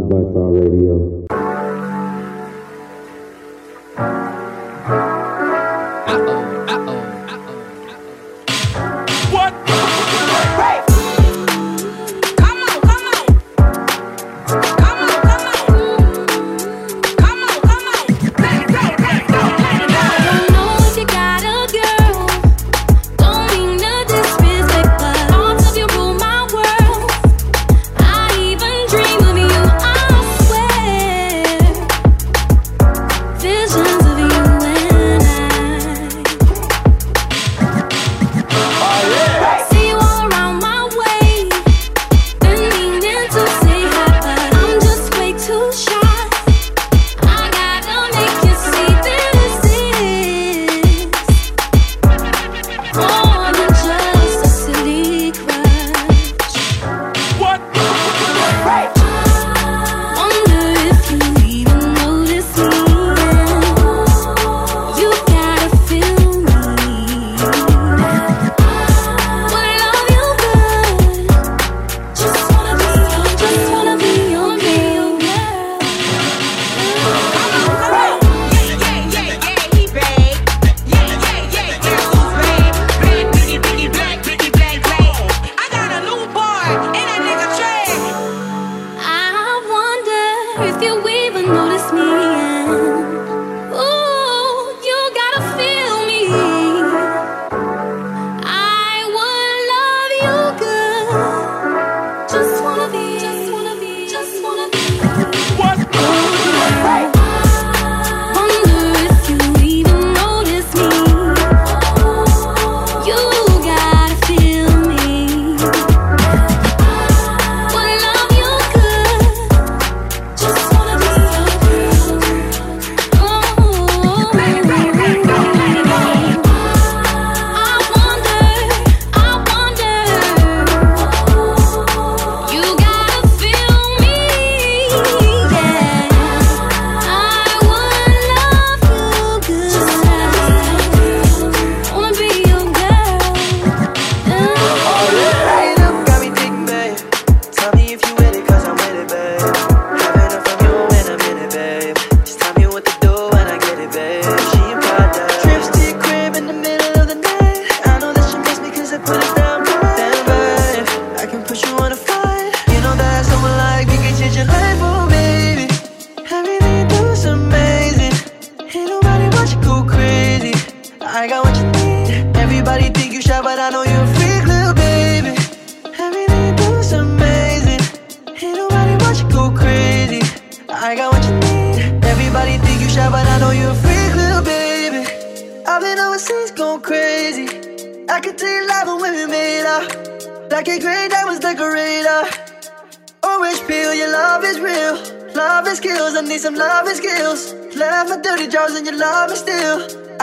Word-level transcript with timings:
by 0.00 0.16
on 0.16 0.54
Radio. 0.54 1.41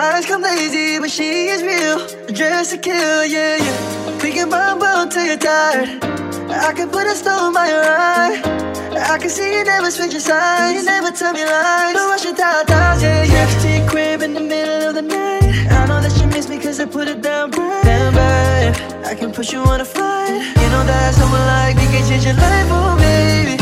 Eyes 0.02 0.26
come 0.26 0.42
lazy, 0.42 0.98
but 0.98 1.12
she 1.12 1.50
is 1.50 1.62
real. 1.62 2.00
Dressed 2.28 2.72
to 2.72 2.78
kill, 2.78 3.26
yeah, 3.26 3.58
yeah. 3.58 4.24
We 4.24 4.32
can 4.32 4.50
bump 4.50 4.80
bone 4.80 5.10
till 5.10 5.26
you're 5.26 5.36
tired. 5.36 5.90
I 6.50 6.72
can 6.72 6.90
put 6.90 7.06
a 7.06 7.14
stone 7.14 7.54
by 7.54 7.68
your 7.68 7.84
eye. 7.84 8.40
I 8.96 9.18
can 9.18 9.30
see 9.30 9.58
you 9.58 9.66
never 9.66 9.92
switch 9.92 10.14
your 10.14 10.22
sides. 10.22 10.80
You 10.80 10.86
never 10.86 11.12
tell 11.12 11.34
me 11.34 11.44
lies. 11.44 11.94
Don't 11.96 12.10
rush 12.10 12.24
your 12.24 12.34
tie-ties, 12.34 13.04
yeah, 13.04 13.24
yeah. 13.26 13.60
To 13.62 13.68
your 13.78 13.90
crib 13.90 14.22
in 14.22 14.34
the 14.36 14.40
middle 14.40 14.88
of 14.88 14.96
the 14.96 15.02
night. 15.02 15.44
I 15.70 15.86
know 15.88 16.00
that 16.00 16.16
you 16.22 16.28
miss 16.28 16.48
me 16.48 16.60
cause 16.60 16.80
I 16.80 16.86
put 16.86 17.10
it 17.10 17.22
down 17.22 17.52
bright. 17.52 17.84
Damn 17.84 18.16
right. 18.16 19.06
I 19.06 19.16
can 19.16 19.34
push 19.34 19.52
you 19.52 19.60
on 19.60 19.82
a 19.82 19.86
flight. 19.86 20.32
You 20.32 20.68
know 20.72 20.84
that 20.92 21.14
someone 21.14 21.46
like 21.56 21.76
me 21.76 21.84
can 21.92 22.08
change 22.08 22.24
your 22.24 22.36
life, 22.36 22.70
oh 22.72 22.96
baby. 22.96 23.56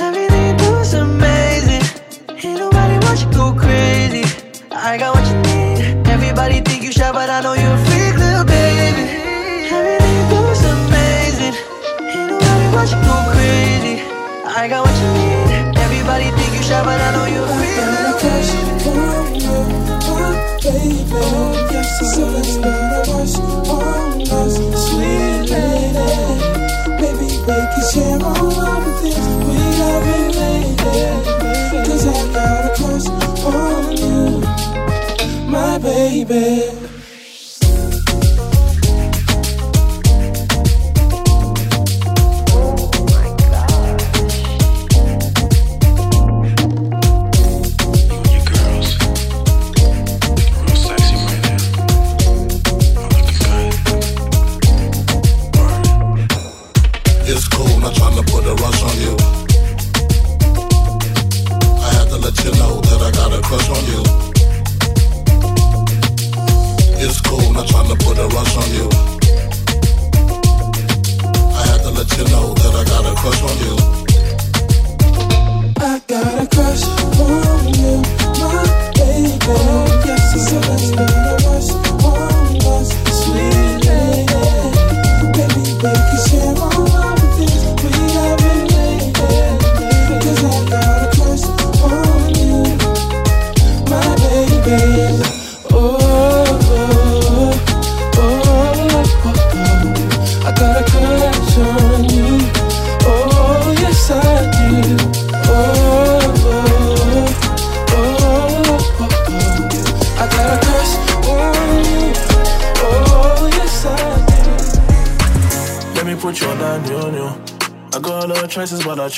Everything 0.00 0.42
you 0.48 0.56
do 0.56 0.78
is 0.78 0.94
amazing. 0.94 1.84
Ain't 2.30 2.58
nobody 2.58 2.94
watch 3.06 3.22
you 3.22 3.30
go 3.30 3.54
crazy. 3.54 4.24
I 4.72 4.98
got 4.98 5.14
what 5.14 5.24
you 5.30 5.38
need. 5.42 5.67
Everybody 6.14 6.60
think 6.60 6.82
you 6.82 6.92
shy, 6.92 7.10
but 7.12 7.28
I 7.30 7.40
know 7.40 7.54
you're 7.54 7.72
a 7.80 7.84
freak, 7.86 8.16
little 8.16 8.44
baby. 8.44 9.04
Everything 9.76 10.12
you 10.18 10.24
do 10.32 10.40
is 10.54 10.62
amazing. 10.64 11.54
Ain't 12.12 12.28
nobody 12.30 12.66
watch 12.74 12.92
go 13.06 13.16
crazy. 13.32 13.96
I 14.44 14.68
got 14.68 14.80
what 14.84 14.96
you 15.02 15.08
need. 15.18 15.76
Everybody 15.78 16.26
think 16.36 16.52
you 16.56 16.62
shy, 16.62 16.80
but 16.84 17.00
I 17.00 17.08
know 17.14 17.26
you're 17.26 17.44
a 17.44 17.56
freak, 17.56 17.76
little 17.76 18.16
baby. 18.22 18.48
Baby, 20.62 21.08
so 22.14 22.24
let's 22.34 22.56
better 22.58 23.10
us 23.22 23.34
on 23.38 24.20
us, 24.22 24.54
sweet 24.88 25.44
lady. 25.52 26.08
Baby, 27.00 27.28
we 27.46 27.56
can 27.72 27.84
share 27.92 28.20
all 28.22 28.52
of 28.52 28.84
the 28.84 28.92
things 29.02 29.26
we 29.46 29.56
have 29.80 30.02
been 30.04 30.26
made. 30.38 30.78
Cause 31.86 32.04
I 32.06 32.08
got 32.34 32.57
baby. 35.78 36.77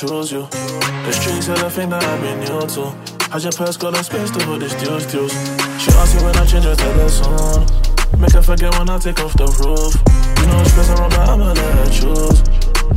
Chose 0.00 0.32
you. 0.32 0.48
The 0.48 1.12
streets 1.12 1.48
are 1.50 1.58
the 1.60 1.68
thing 1.68 1.90
that 1.90 2.02
I've 2.02 2.20
been 2.24 2.40
new 2.40 2.64
to. 2.72 2.88
Has 3.32 3.44
your 3.44 3.52
purse 3.52 3.76
got 3.76 3.92
a 3.92 4.02
space 4.02 4.30
to 4.30 4.42
hold 4.46 4.62
this 4.62 4.72
deals, 4.80 5.04
deals? 5.04 5.32
She 5.76 5.92
asked 5.92 6.16
me 6.16 6.24
when 6.24 6.34
I 6.40 6.44
change 6.48 6.64
her 6.64 6.74
to 6.74 6.88
the 6.96 7.08
song. 7.08 7.68
Make 8.16 8.32
her 8.32 8.40
forget 8.40 8.72
when 8.78 8.88
I 8.88 8.96
take 8.96 9.20
off 9.20 9.36
the 9.36 9.44
roof. 9.60 9.92
You 10.40 10.46
know, 10.48 10.60
it's 10.64 10.72
stress 10.72 10.88
around, 10.96 11.10
but 11.12 11.28
I'ma 11.28 11.52
let 11.52 11.72
her 11.76 11.90
choose. 11.92 12.40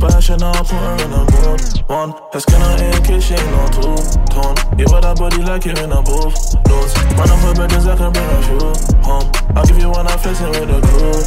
But 0.00 0.16
I 0.16 0.20
should 0.20 0.40
not 0.40 0.56
put 0.64 0.80
her 0.80 0.96
in 1.04 1.12
a 1.12 1.22
mood. 1.28 1.60
One, 1.92 2.16
her 2.32 2.40
skin 2.40 2.62
on 2.64 2.80
case 3.04 3.28
she 3.28 3.36
ain't 3.36 3.52
no 3.52 3.68
two 3.68 4.00
tone. 4.32 4.56
You 4.80 4.88
wear 4.88 5.04
that 5.04 5.20
body 5.20 5.44
like 5.44 5.68
you're 5.68 5.76
in 5.84 5.92
a 5.92 6.00
booth. 6.00 6.32
Those 6.64 6.96
run 7.20 7.28
up 7.28 7.40
her 7.44 7.52
bedrooms, 7.52 7.84
I 7.84 8.00
can 8.00 8.16
bring 8.16 8.32
a 8.32 8.40
few 8.48 8.64
home. 9.04 9.28
I'll 9.52 9.66
give 9.68 9.76
you 9.76 9.92
one, 9.92 10.08
I'm 10.08 10.16
flexing 10.24 10.56
with 10.56 10.72
the 10.72 10.80
crew. 10.88 11.20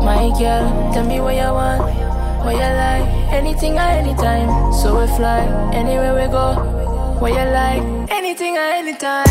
My 0.00 0.32
girl, 0.40 0.64
tell 0.96 1.04
me 1.04 1.20
what 1.20 1.36
you 1.36 1.52
want, 1.52 2.11
what 2.44 2.54
you 2.54 2.60
like. 2.60 3.06
Anything 3.32 3.78
at 3.78 3.98
anytime, 3.98 4.72
so 4.72 5.00
we 5.00 5.06
fly 5.16 5.40
anywhere 5.72 6.14
we 6.14 6.30
go. 6.30 6.54
What 7.20 7.32
you 7.32 7.46
like, 7.50 7.82
anything 8.10 8.56
at 8.56 8.74
anytime. 8.76 9.26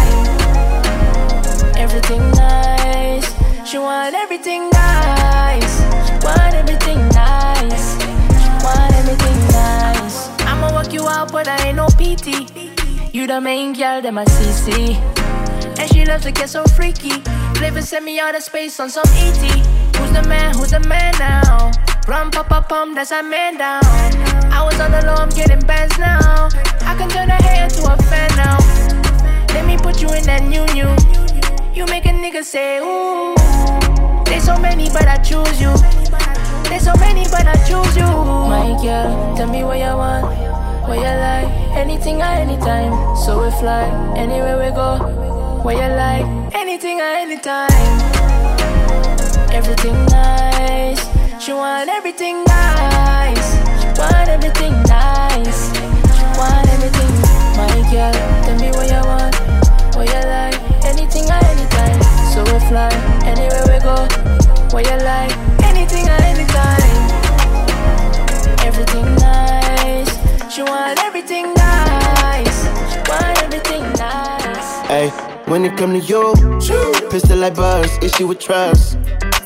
Everything 1.78 2.22
nice, 2.32 3.28
she 3.70 3.78
want 3.78 4.16
everything 4.16 4.70
nice, 4.70 5.74
She 6.08 6.14
want 6.26 6.54
everything 6.54 7.00
nice, 7.10 7.98
She 8.42 8.50
want 8.64 8.94
everything 8.94 9.40
nice. 9.50 10.30
I'ma 10.42 10.74
work 10.74 10.94
you 10.94 11.08
out, 11.08 11.32
but 11.32 11.48
I 11.48 11.68
ain't 11.68 11.78
no 11.78 11.88
PT. 11.88 12.52
You 13.14 13.28
the 13.28 13.42
main 13.42 13.74
girl, 13.74 14.02
them 14.02 14.16
my 14.16 14.26
CC. 14.26 14.96
And 15.80 15.90
she 15.92 16.06
loves 16.06 16.24
to 16.24 16.32
get 16.32 16.50
so 16.50 16.64
freaky. 16.64 17.20
Flavor 17.56 17.82
send 17.82 18.06
me 18.06 18.20
out 18.20 18.36
of 18.36 18.44
space 18.44 18.80
on 18.80 18.90
some 18.90 19.08
ET. 19.16 19.42
Who's 19.98 20.12
the 20.12 20.24
man? 20.28 20.56
Who's 20.56 20.72
the 20.72 20.80
man 20.82 21.14
now? 21.20 21.91
Rum, 22.08 22.32
pop, 22.32 22.50
pop, 22.50 22.68
pum, 22.68 22.96
that's 22.96 23.12
a 23.12 23.22
man 23.22 23.58
down. 23.58 23.84
I 24.52 24.64
was 24.66 24.80
on 24.80 24.92
the 24.92 25.06
low, 25.06 25.14
I'm 25.14 25.30
getting 25.30 25.60
bands 25.62 25.98
now. 26.00 26.50
I 26.82 26.96
can 26.98 27.08
turn 27.10 27.30
a 27.30 27.36
hater 27.36 27.76
to 27.76 27.94
a 27.94 27.98
fan 28.10 28.30
now. 28.36 28.58
Let 29.54 29.66
me 29.66 29.78
put 29.78 30.02
you 30.02 30.10
in 30.10 30.24
that 30.26 30.42
new 30.44 30.66
new. 30.74 30.90
You 31.74 31.86
make 31.86 32.06
a 32.06 32.10
nigga 32.10 32.44
say 32.44 32.80
ooh. 32.80 33.36
There's 34.26 34.44
so 34.44 34.58
many, 34.58 34.90
but 34.90 35.08
I 35.08 35.18
choose 35.18 35.62
you. 35.62 35.74
There's 36.70 36.84
so 36.84 36.94
many, 36.96 37.26
but 37.30 37.46
I 37.46 37.56
choose 37.70 37.96
you. 37.96 38.10
My 38.50 38.76
girl, 38.82 39.38
tell 39.38 39.48
me 39.48 39.64
what 39.64 39.78
you 39.78 39.94
want, 39.96 40.26
what 40.90 40.98
you 40.98 41.04
like. 41.04 41.50
Anything 41.78 42.22
at 42.22 42.42
anytime, 42.42 43.16
so 43.16 43.44
we 43.44 43.52
fly 43.62 43.86
anywhere 44.18 44.58
we 44.58 44.74
go. 44.74 44.98
What 45.64 45.76
you 45.76 45.90
like, 45.94 46.56
anything 46.56 47.00
at 47.00 47.22
anytime 47.22 48.22
everything 49.54 50.06
nice. 50.06 50.81
She 51.42 51.54
want 51.54 51.90
everything 51.90 52.44
nice. 52.44 53.56
Want 53.98 54.30
everything 54.30 54.74
nice. 54.84 55.74
Want 56.38 56.68
everything. 56.70 57.10
My 57.58 57.66
girl, 57.90 58.14
tell 58.46 58.60
me 58.60 58.70
what 58.70 58.86
you 58.86 59.02
want, 59.10 59.36
what 59.96 60.06
you 60.06 60.22
like. 60.30 60.54
Anything 60.86 61.28
at 61.32 61.44
anytime. 61.50 62.00
So 62.30 62.44
we 62.44 62.60
fly 62.70 62.94
anywhere 63.26 63.66
we 63.66 63.80
go. 63.82 64.06
What 64.70 64.86
you 64.86 64.98
like, 65.02 65.36
anything 65.64 66.08
at 66.08 66.22
anytime. 66.22 67.10
Everything 68.64 69.16
nice. 69.16 70.54
She 70.54 70.62
want 70.62 71.00
everything 71.00 71.56
nice. 71.56 72.66
Want 73.10 73.42
everything 73.42 73.82
nice. 73.94 74.88
Hey, 74.88 75.10
when 75.48 75.66
it 75.66 75.76
come 75.76 76.00
to 76.00 76.06
you, 76.06 76.36
pistol 77.10 77.40
like 77.40 77.56
buzz, 77.56 77.98
issue 78.04 78.28
with 78.28 78.38
trust. 78.38 79.00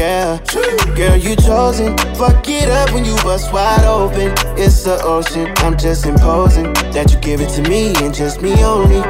yeah. 0.00 0.38
Girl, 0.96 1.16
you 1.16 1.36
chosen. 1.36 1.96
Fuck 2.16 2.48
it 2.48 2.68
up 2.68 2.92
when 2.92 3.04
you 3.04 3.14
bust 3.16 3.52
wide 3.52 3.84
open. 3.84 4.32
It's 4.56 4.84
the 4.84 4.96
ocean. 5.02 5.46
I'm 5.58 5.76
just 5.76 6.06
imposing 6.06 6.72
that 6.94 7.12
you 7.12 7.18
give 7.20 7.40
it 7.40 7.50
to 7.56 7.62
me 7.68 7.92
and 8.02 8.14
just 8.14 8.40
me 8.40 8.52
only. 8.64 9.02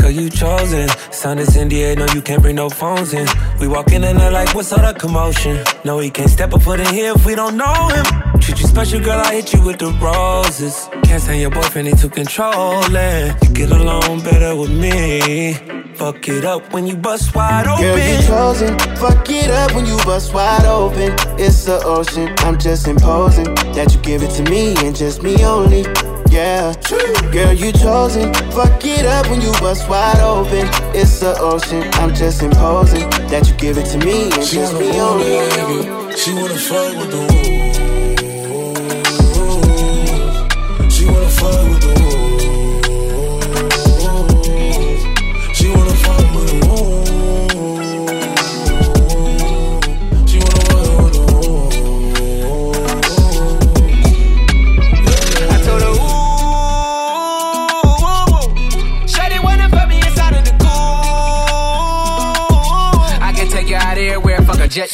Girl, 0.00 0.10
you 0.10 0.30
chosen. 0.30 0.88
Sign 1.10 1.36
this 1.36 1.56
NDA, 1.56 1.98
no, 1.98 2.06
you 2.14 2.22
can't 2.22 2.40
bring 2.40 2.56
no 2.56 2.70
phones 2.70 3.12
in. 3.12 3.26
We 3.60 3.68
walk 3.68 3.92
in 3.92 4.02
and 4.04 4.18
they're 4.18 4.30
like, 4.30 4.54
what's 4.54 4.72
all 4.72 4.80
the 4.80 4.98
commotion? 4.98 5.62
No, 5.84 5.98
he 5.98 6.10
can't 6.10 6.30
step 6.30 6.52
a 6.54 6.58
foot 6.58 6.80
in 6.80 6.92
here 6.94 7.12
if 7.16 7.26
we 7.26 7.34
don't 7.34 7.56
know 7.56 7.88
him. 7.88 8.04
Treat 8.40 8.60
you 8.60 8.66
special, 8.66 9.00
girl, 9.00 9.20
I 9.20 9.34
hit 9.34 9.52
you 9.52 9.62
with 9.62 9.78
the 9.78 9.90
roses. 10.00 10.88
Can't 11.04 11.22
stand 11.22 11.40
your 11.40 11.50
boyfriend, 11.50 11.88
he 11.88 11.94
too 11.94 12.08
controlling. 12.08 13.34
You 13.42 13.48
get 13.52 13.70
along 13.70 14.20
better 14.22 14.56
with 14.56 14.70
me. 14.70 15.75
Fuck 15.96 16.28
it 16.28 16.44
up 16.44 16.74
when 16.74 16.86
you 16.86 16.94
bust 16.94 17.34
wide 17.34 17.66
open. 17.66 17.82
Girl, 17.82 17.98
you 17.98 18.26
chosen. 18.26 18.78
Fuck 18.96 19.30
it 19.30 19.50
up 19.50 19.74
when 19.74 19.86
you 19.86 19.96
bust 20.04 20.34
wide 20.34 20.66
open. 20.66 21.14
It's 21.40 21.64
the 21.64 21.82
ocean. 21.84 22.34
I'm 22.40 22.58
just 22.58 22.86
imposing 22.86 23.54
that 23.72 23.94
you 23.94 24.00
give 24.02 24.22
it 24.22 24.30
to 24.32 24.42
me 24.50 24.74
and 24.84 24.94
just 24.94 25.22
me 25.22 25.42
only. 25.42 25.86
Yeah, 26.28 26.74
true 26.84 27.14
girl, 27.32 27.54
you 27.54 27.72
chosen. 27.72 28.34
Fuck 28.52 28.84
it 28.84 29.06
up 29.06 29.30
when 29.30 29.40
you 29.40 29.52
bust 29.52 29.88
wide 29.88 30.20
open. 30.20 30.68
It's 30.94 31.20
the 31.20 31.34
ocean. 31.40 31.82
I'm 31.94 32.14
just 32.14 32.42
imposing 32.42 33.08
that 33.30 33.48
you 33.48 33.54
give 33.54 33.78
it 33.78 33.86
to 33.86 33.98
me 33.98 34.24
and 34.24 34.44
she 34.44 34.56
just 34.56 34.74
me 34.74 35.00
only. 35.00 36.14
She 36.14 36.34
wanna 36.34 36.58
fuck 36.58 36.94
with 36.98 37.10
the 37.10 37.50
woo. 37.50 37.55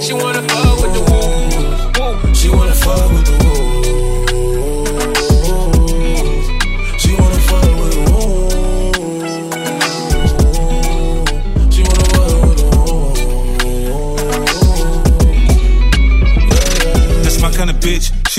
She 0.00 0.12
wanna 0.14 0.42
fuck 0.42 0.80
with 0.80 0.94
the 0.94 1.02
woo. 1.10 2.34
She 2.34 2.48
wanna 2.48 2.74
fuck 2.74 3.10
with 3.10 3.24
the 3.26 3.44
woo. 3.44 3.47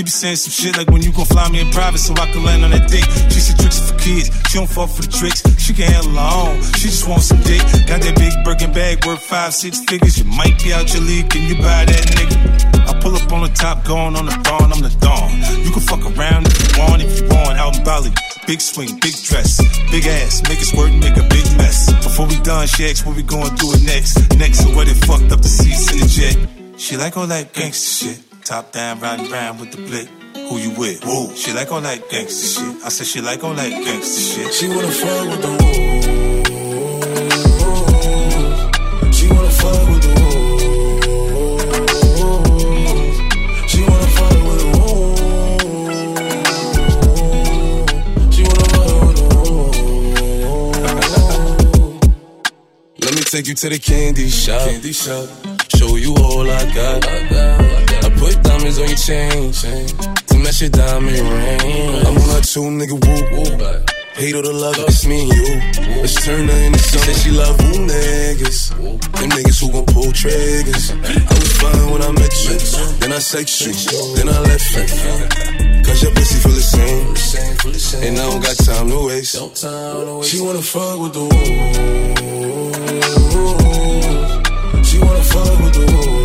She 0.00 0.04
be 0.04 0.08
saying 0.08 0.36
some 0.36 0.48
shit 0.50 0.78
like 0.78 0.88
when 0.88 1.02
you 1.02 1.12
gon' 1.12 1.26
fly 1.26 1.44
me 1.52 1.60
in 1.60 1.68
private 1.76 2.00
so 2.00 2.16
I 2.16 2.24
can 2.32 2.42
land 2.42 2.64
on 2.64 2.70
that 2.70 2.88
dick. 2.88 3.04
She 3.28 3.36
said 3.36 3.60
tricks 3.60 3.84
for 3.84 3.92
kids. 4.00 4.32
She 4.48 4.56
don't 4.56 4.64
fuck 4.64 4.88
for 4.88 5.04
the 5.04 5.12
tricks. 5.12 5.44
She 5.60 5.76
can 5.76 5.92
handle 5.92 6.16
her 6.16 6.56
own. 6.56 6.56
She 6.80 6.88
just 6.88 7.04
wants 7.04 7.28
some 7.28 7.36
dick. 7.44 7.60
Got 7.84 8.00
that 8.00 8.16
big 8.16 8.32
Birkin 8.40 8.72
bag 8.72 9.04
worth 9.04 9.20
five, 9.20 9.52
six 9.52 9.84
figures. 9.84 10.16
You 10.16 10.24
might 10.24 10.56
be 10.64 10.72
out 10.72 10.88
your 10.96 11.04
league. 11.04 11.28
Can 11.28 11.44
you 11.44 11.60
buy 11.60 11.84
that 11.84 12.04
nigga? 12.16 12.32
I 12.88 12.96
pull 13.04 13.12
up 13.12 13.28
on 13.28 13.44
the 13.44 13.52
top, 13.52 13.84
going 13.84 14.16
on 14.16 14.24
the 14.24 14.32
thorn. 14.40 14.72
I'm 14.72 14.80
the 14.80 14.88
dawn. 15.04 15.36
You 15.60 15.68
can 15.68 15.84
fuck 15.84 16.00
around 16.16 16.48
if 16.48 16.56
you 16.56 16.80
want, 16.80 17.04
if 17.04 17.20
you 17.20 17.28
want. 17.28 17.60
Out 17.60 17.76
in 17.76 17.84
Bali. 17.84 18.08
Big 18.48 18.64
swing, 18.64 18.96
big 19.04 19.12
dress, 19.20 19.60
big 19.92 20.08
ass, 20.08 20.40
make 20.48 20.64
it 20.64 20.72
squirt, 20.72 20.96
make 20.96 21.20
a 21.20 21.28
big 21.28 21.44
mess. 21.60 21.92
Before 22.00 22.24
we 22.24 22.40
done, 22.40 22.66
she 22.66 22.88
asked 22.88 23.04
what 23.04 23.20
we 23.20 23.22
going 23.22 23.52
do 23.60 23.68
it 23.76 23.84
next. 23.84 24.16
Next 24.40 24.64
to 24.64 24.72
what 24.72 24.88
it 24.88 24.96
fucked 25.04 25.28
up 25.28 25.44
the 25.44 25.52
seats 25.52 25.92
in 25.92 26.00
the 26.00 26.08
jet. 26.08 26.80
She 26.80 26.96
like 26.96 27.18
all 27.18 27.28
that 27.28 27.52
gangster 27.52 28.16
shit. 28.16 28.29
Top 28.44 28.72
down, 28.72 28.98
riding 29.00 29.30
round 29.30 29.60
with 29.60 29.70
the 29.70 29.76
blick. 29.76 30.08
Who 30.48 30.58
you 30.58 30.70
with? 30.70 31.04
Woo. 31.06 31.34
She 31.36 31.52
like 31.52 31.70
all 31.70 31.80
that 31.82 32.08
gangster 32.10 32.60
shit. 32.60 32.84
I 32.84 32.88
said 32.88 33.06
she 33.06 33.20
like 33.20 33.44
all 33.44 33.54
that 33.54 33.70
gangster 33.70 34.20
shit. 34.20 34.52
She 34.54 34.68
wanna 34.68 34.90
fuck 34.90 35.28
with 35.28 35.42
the 35.42 35.50
wolves. 35.50 36.06
She 39.16 39.28
wanna 39.28 39.50
fuck 39.50 39.88
with 39.88 40.02
the 40.02 40.12
wolves. 40.20 40.64
She 43.70 43.80
wanna 43.82 44.06
fuck 44.16 44.32
with 44.48 44.58
the 44.60 44.66
wolves. 44.78 45.20
She 48.34 48.42
wanna 48.42 48.68
fuck 48.74 48.90
with 49.06 49.16
the 49.16 49.26
wolves. 49.44 49.78
Let 53.04 53.12
me 53.14 53.22
take 53.22 53.46
you 53.46 53.54
to 53.54 53.68
the 53.68 53.78
candy 53.78 54.28
shop. 54.28 54.68
Candy 54.68 54.92
shop. 54.92 55.28
Show 55.76 55.96
you 55.96 56.14
all 56.16 56.50
I 56.50 56.64
got. 56.74 57.06
I 57.06 57.28
got. 57.28 57.69
Diamonds 58.60 58.78
on 58.78 58.88
your 58.88 59.00
chain, 59.00 59.52
to 60.28 60.36
match 60.36 60.60
your 60.60 60.68
diamond 60.68 61.16
ring. 61.16 61.96
I'm 62.04 62.12
on 62.12 62.28
a 62.36 62.42
two 62.44 62.68
nigga 62.68 62.92
woo 62.92 63.22
woo. 63.32 63.56
Hate 64.12 64.36
or 64.36 64.42
the 64.42 64.52
love, 64.52 64.76
it's 64.80 65.06
me 65.06 65.22
and 65.22 65.32
you. 65.32 65.62
Let's 66.02 66.22
turn 66.22 66.46
her 66.46 66.64
into 66.66 66.78
something. 66.78 67.14
She 67.24 67.30
love 67.30 67.58
who 67.58 67.72
niggas. 67.88 68.76
Them 69.16 69.30
niggas 69.30 69.60
who 69.62 69.72
gon' 69.72 69.86
pull 69.86 70.12
triggers. 70.12 70.92
I 70.92 70.94
was 71.40 71.52
fine 71.56 71.90
when 71.90 72.02
I 72.02 72.12
met 72.12 72.34
you. 72.44 72.58
Then 73.00 73.12
I 73.14 73.18
sex 73.20 73.64
you. 73.64 73.72
Then 74.16 74.28
I 74.28 74.38
left 74.40 74.76
you. 74.76 74.84
Cause 75.82 76.02
your 76.02 76.12
pussy 76.12 76.38
feel 76.44 76.52
the 76.52 76.60
same. 76.60 77.16
And 78.04 78.18
I 78.18 78.28
don't 78.28 78.42
got 78.42 78.56
time 78.58 78.90
to 78.90 79.06
waste. 79.06 79.40
She 80.28 80.38
wanna 80.38 80.60
fuck 80.60 81.00
with 81.00 81.14
the 81.14 81.24
wolves. 81.32 81.40
She 84.86 84.98
wanna 84.98 85.24
fuck 85.24 85.60
with 85.64 85.72
the 85.72 85.80
wolves. 85.96 86.19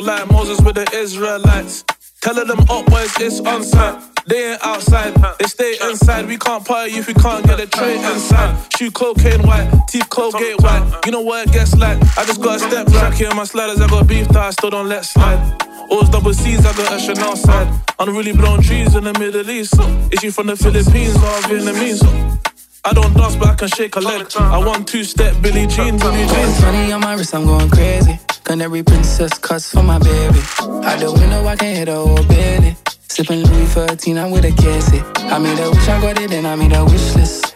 Like 0.00 0.30
Moses 0.30 0.60
with 0.60 0.76
the 0.76 0.88
Israelites. 0.94 1.84
Telling 2.20 2.46
them 2.46 2.60
up 2.70 2.86
boys 2.86 3.12
it's 3.18 3.40
on 3.40 3.64
site. 3.64 4.00
They 4.26 4.52
ain't 4.52 4.64
outside, 4.64 5.14
they 5.40 5.46
stay 5.46 5.76
inside. 5.82 6.26
We 6.26 6.36
can't 6.36 6.64
party 6.64 6.92
if 6.92 7.08
we 7.08 7.14
can't 7.14 7.44
get 7.44 7.58
a 7.58 7.66
tray 7.66 7.96
inside. 7.96 8.72
Shoe 8.72 8.92
cocaine 8.92 9.42
white, 9.42 9.68
teeth 9.88 10.08
Colgate 10.08 10.60
white. 10.62 11.00
You 11.04 11.10
know 11.10 11.22
what 11.22 11.48
it 11.48 11.52
gets 11.52 11.76
like? 11.76 11.98
I 12.16 12.24
just 12.24 12.40
got 12.40 12.56
a 12.56 12.58
step 12.60 12.86
track 12.86 13.14
here 13.14 13.34
my 13.34 13.44
sliders. 13.44 13.80
I 13.80 13.88
got 13.88 14.06
beef 14.06 14.28
that 14.28 14.36
I 14.36 14.50
still 14.50 14.70
don't 14.70 14.88
let 14.88 15.04
slide. 15.04 15.58
Always 15.90 16.08
double 16.10 16.32
C's, 16.32 16.64
I 16.64 16.72
got 16.76 16.92
a 16.94 17.00
Chanel 17.00 17.34
side. 17.36 17.68
I'm 17.98 18.16
really 18.16 18.32
blown 18.32 18.62
trees 18.62 18.94
in 18.94 19.04
the 19.04 19.12
Middle 19.18 19.50
East. 19.50 19.74
Is 20.12 20.20
she 20.20 20.30
from 20.30 20.46
the 20.46 20.56
Philippines 20.56 21.16
or 21.16 21.36
Vietnamese? 21.50 22.51
I 22.84 22.92
don't 22.92 23.14
dance, 23.14 23.36
but 23.36 23.48
I 23.48 23.54
can 23.54 23.68
shake 23.68 23.94
a 23.94 24.00
leg. 24.00 24.26
I 24.36 24.58
want 24.58 24.88
two 24.88 25.04
step 25.04 25.40
Billie 25.40 25.68
Jean, 25.68 25.98
Billie 25.98 26.26
Jean. 26.26 26.62
Money 26.62 26.92
on 26.92 27.00
my 27.00 27.14
wrist, 27.14 27.32
I'm 27.32 27.46
going 27.46 27.70
crazy. 27.70 28.18
Canary 28.42 28.82
princess 28.82 29.38
cuts 29.38 29.70
for 29.70 29.84
my 29.84 29.98
baby. 30.00 30.40
Out 30.58 30.98
the 30.98 31.14
window, 31.16 31.46
I 31.46 31.54
can 31.54 31.76
hit 31.76 31.88
a 31.88 31.94
whole 31.94 32.24
belly. 32.24 32.76
Sipping 33.08 33.44
Louis 33.44 33.66
13, 33.66 34.18
I'm 34.18 34.32
with 34.32 34.44
a 34.44 34.50
cassie. 34.50 35.00
I 35.28 35.38
made 35.38 35.60
a 35.60 35.70
wish, 35.70 35.88
I 35.88 36.00
got 36.00 36.20
it, 36.20 36.32
and 36.32 36.44
I 36.44 36.56
made 36.56 36.72
a 36.72 36.84
wish 36.84 37.14
list. 37.14 37.54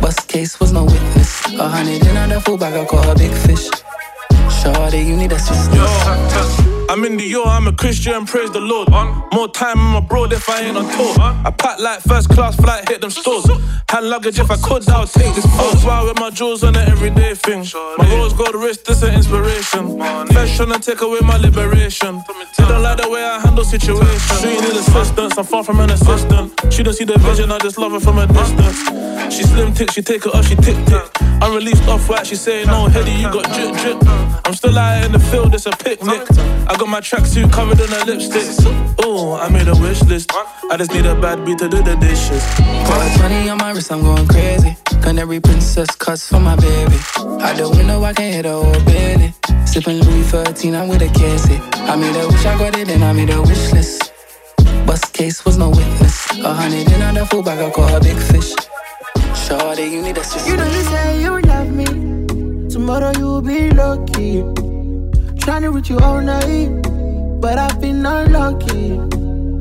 Bust 0.00 0.28
case 0.28 0.60
was 0.60 0.72
no 0.72 0.84
witness. 0.84 1.46
A 1.54 1.68
hundred 1.68 2.06
in 2.06 2.28
the 2.28 2.40
full 2.40 2.56
bag, 2.56 2.74
I 2.74 2.84
caught 2.84 3.08
a 3.08 3.18
big 3.18 3.32
fish. 3.32 3.68
Shorty, 4.62 4.98
you 4.98 5.16
need 5.16 5.32
assistance. 5.32 5.74
Yo. 5.74 6.73
I'm 6.88 7.04
in 7.04 7.16
the 7.16 7.24
yo, 7.24 7.44
I'm 7.44 7.66
a 7.66 7.72
Christian, 7.72 8.26
praise 8.26 8.50
the 8.50 8.60
Lord. 8.60 8.88
More 9.32 9.48
time 9.48 9.78
I'm 9.78 9.96
abroad 9.96 10.32
if 10.32 10.48
I 10.48 10.60
ain't 10.60 10.76
on 10.76 10.84
tour. 10.96 11.14
I 11.18 11.50
pack 11.50 11.78
like 11.80 12.00
first 12.00 12.28
class 12.28 12.56
flight, 12.56 12.88
hit 12.88 13.00
them 13.00 13.10
stores. 13.10 13.46
Hand 13.88 14.08
luggage 14.08 14.38
if 14.38 14.50
I 14.50 14.56
could, 14.56 14.88
I'll 14.88 15.06
take 15.06 15.34
this 15.34 15.46
pose. 15.56 15.84
Why 15.84 16.02
with 16.04 16.18
my 16.18 16.30
jewels 16.30 16.62
on 16.62 16.76
an 16.76 16.88
everyday 16.88 17.34
thing. 17.34 17.64
My 17.98 18.08
rose 18.14 18.32
gold 18.32 18.54
wrist, 18.54 18.84
this 18.84 19.02
an 19.02 19.14
inspiration. 19.14 19.98
Fresh 20.28 20.56
trying 20.56 20.72
to 20.72 20.78
take 20.78 21.00
away 21.00 21.20
my 21.22 21.36
liberation. 21.38 22.22
They 22.58 22.64
don't 22.68 22.82
like 22.82 23.00
the 23.00 23.08
way 23.08 23.24
I 23.24 23.40
handle 23.40 23.64
situations. 23.64 24.40
She 24.40 24.46
need 24.46 24.76
assistance, 24.76 25.38
I'm 25.38 25.44
far 25.44 25.64
from 25.64 25.80
an 25.80 25.90
assistant. 25.90 26.52
She 26.72 26.82
don't 26.82 26.94
see 26.94 27.04
the 27.04 27.18
vision, 27.18 27.50
I 27.50 27.58
just 27.58 27.78
love 27.78 27.92
her 27.92 28.00
from 28.00 28.18
a 28.18 28.26
distance. 28.26 29.34
She 29.34 29.42
slim 29.42 29.72
tick, 29.72 29.90
she 29.90 30.02
take 30.02 30.26
it 30.26 30.34
off, 30.34 30.46
she 30.46 30.54
tick 30.56 30.76
tick. 30.86 31.10
I'm 31.40 31.54
released 31.54 31.86
off 31.88 32.08
white, 32.08 32.26
she 32.26 32.36
say 32.36 32.64
no, 32.64 32.86
heady, 32.86 33.12
you 33.12 33.30
got 33.32 33.44
drip 33.52 33.74
drip. 33.76 33.98
I'm 34.46 34.54
still 34.54 34.78
out 34.78 35.04
in 35.04 35.12
the 35.12 35.18
field, 35.18 35.54
it's 35.54 35.66
a 35.66 35.70
picnic. 35.70 36.22
I 36.66 36.73
got 36.78 36.88
my 36.88 37.00
tracksuit 37.00 37.52
covered 37.52 37.80
in 37.80 37.92
a 37.92 38.04
lipstick. 38.04 38.42
Oh, 39.00 39.34
I 39.34 39.48
made 39.48 39.68
a 39.68 39.76
wish 39.76 40.02
list. 40.02 40.30
I 40.70 40.76
just 40.76 40.92
need 40.92 41.06
a 41.06 41.14
bad 41.14 41.44
beat 41.44 41.58
to 41.58 41.68
do 41.68 41.82
the 41.82 41.94
dishes. 41.96 42.42
Got 42.58 43.20
money 43.20 43.48
on 43.48 43.58
my 43.58 43.72
wrist, 43.72 43.92
I'm 43.92 44.02
going 44.02 44.26
crazy. 44.26 44.76
Canary 45.02 45.40
princess 45.40 45.94
cuts 45.96 46.28
for 46.28 46.40
my 46.40 46.56
baby. 46.56 46.96
Out 47.44 47.56
the 47.56 47.68
window, 47.70 48.02
I 48.02 48.12
can 48.14 48.32
hit 48.32 48.46
a 48.46 48.52
whole 48.52 48.72
belly. 48.84 49.34
Sipping 49.66 50.00
Louis 50.00 50.22
13, 50.22 50.74
I'm 50.74 50.88
with 50.88 51.02
a 51.02 51.08
Cassie. 51.08 51.60
I 51.74 51.96
made 51.96 52.16
a 52.16 52.26
wish, 52.28 52.46
I 52.46 52.58
got 52.58 52.78
it, 52.78 52.88
and 52.88 53.04
I 53.04 53.12
made 53.12 53.30
a 53.30 53.40
wish 53.42 53.72
list. 53.72 54.12
Bust 54.86 55.12
case 55.12 55.44
was 55.44 55.58
no 55.58 55.70
witness. 55.70 56.30
A 56.40 56.52
hundred 56.52 56.90
in 56.90 57.14
the 57.14 57.26
full 57.26 57.42
bag, 57.42 57.58
I 57.58 57.70
caught 57.70 57.92
a 57.92 58.00
big 58.00 58.16
fish. 58.16 58.54
Shorty, 59.46 59.84
you 59.84 60.02
need 60.02 60.16
assistance. 60.16 60.48
You 60.48 60.56
know 60.56 60.66
you 60.66 60.82
say 60.82 61.22
you 61.22 61.40
love 61.40 61.70
me. 61.70 62.68
Tomorrow 62.68 63.12
you'll 63.18 63.42
be 63.42 63.70
lucky. 63.70 64.73
Trying 65.44 65.60
to 65.60 65.72
reach 65.72 65.90
you 65.90 65.98
all 65.98 66.22
night, 66.22 66.70
but 67.38 67.58
I've 67.58 67.78
been 67.78 68.06
unlucky. 68.06 68.92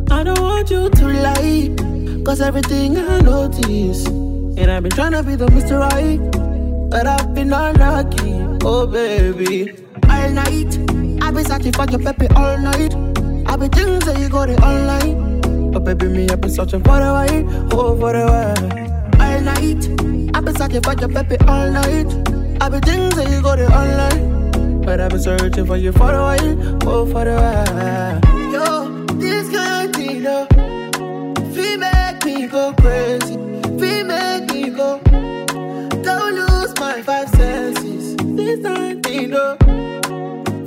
I 0.09 0.23
don't 0.23 0.39
want 0.39 0.71
you 0.71 0.89
to 0.89 1.07
lie, 1.09 2.23
cause 2.23 2.39
everything 2.39 2.95
I 2.95 3.19
notice. 3.19 4.07
And 4.07 4.71
I've 4.71 4.81
been 4.83 4.93
trying 4.93 5.11
to 5.11 5.21
be 5.23 5.35
the 5.35 5.45
Mr. 5.47 5.81
Right, 5.81 6.21
but 6.89 7.05
I've 7.05 7.33
been 7.33 7.51
unlucky. 7.51 8.31
Oh, 8.63 8.87
baby. 8.87 9.73
All 10.09 10.29
night, 10.29 10.73
I've 11.21 11.33
been 11.33 11.43
searching 11.43 11.73
for 11.73 11.85
your 11.91 11.99
baby 11.99 12.33
all 12.33 12.57
night. 12.59 12.95
I've 13.49 13.59
been 13.59 13.69
things 13.69 14.05
that 14.05 14.17
you 14.21 14.29
got 14.29 14.49
it 14.49 14.61
online. 14.61 15.41
But 15.71 15.83
baby, 15.83 16.07
me, 16.07 16.29
I've 16.29 16.39
been 16.39 16.49
searching 16.49 16.81
for 16.81 16.97
the 16.97 17.11
right, 17.11 17.45
oh, 17.73 17.99
for 17.99 18.13
the 18.13 18.23
right. 18.23 19.19
All 19.19 19.41
night, 19.41 20.33
I've 20.33 20.45
been 20.45 20.55
searching 20.55 20.81
for 20.81 20.93
your 20.93 21.09
baby 21.09 21.35
all 21.45 21.69
night. 21.69 22.07
I've 22.61 22.71
been 22.71 23.09
that 23.09 23.27
you 23.29 23.41
got 23.41 23.59
it 23.59 23.69
online. 23.69 24.42
But 24.85 24.99
I've 24.99 25.11
been 25.11 25.19
searching 25.21 25.65
for 25.65 25.77
you 25.77 25.91
for 25.93 26.13
a 26.13 26.21
while, 26.21 26.83
oh, 26.87 27.05
for 27.05 27.27
a 27.27 27.35
while. 27.35 28.19
Yo, 28.51 29.05
this 29.15 29.49
kind 29.49 29.87
of 29.87 29.95
thing, 29.95 30.23
though, 30.23 30.45
feel 31.53 31.77
make 31.77 32.25
me 32.25 32.47
go 32.47 32.73
crazy. 32.73 33.35
Feel 33.79 34.05
make 34.05 34.51
me 34.51 34.69
go. 34.69 34.99
Don't 36.03 36.35
lose 36.35 36.77
my 36.79 37.01
five 37.01 37.29
senses. 37.29 38.15
This 38.17 38.61
kind 38.61 38.97
of 38.97 39.03
thing, 39.03 39.29
though, 39.29 39.55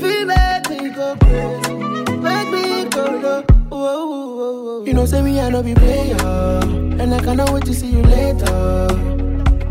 feel 0.00 0.24
make 0.26 0.70
me 0.70 0.88
go 0.90 1.14
crazy. 1.20 1.74
Make 2.16 2.48
me 2.50 2.84
go. 2.88 3.42
Whoa, 3.68 3.78
oh, 3.78 3.82
oh, 3.82 4.06
whoa, 4.08 4.08
oh, 4.08 4.36
whoa, 4.36 4.62
whoa. 4.64 4.84
You 4.86 4.94
know, 4.94 5.04
say 5.04 5.20
me, 5.20 5.38
I 5.40 5.50
know 5.50 5.62
be 5.62 5.74
player. 5.74 6.16
And 7.00 7.14
I 7.14 7.20
cannot 7.20 7.50
wait 7.50 7.64
to 7.66 7.74
see 7.74 7.88
you 7.88 8.02
later. 8.02 8.88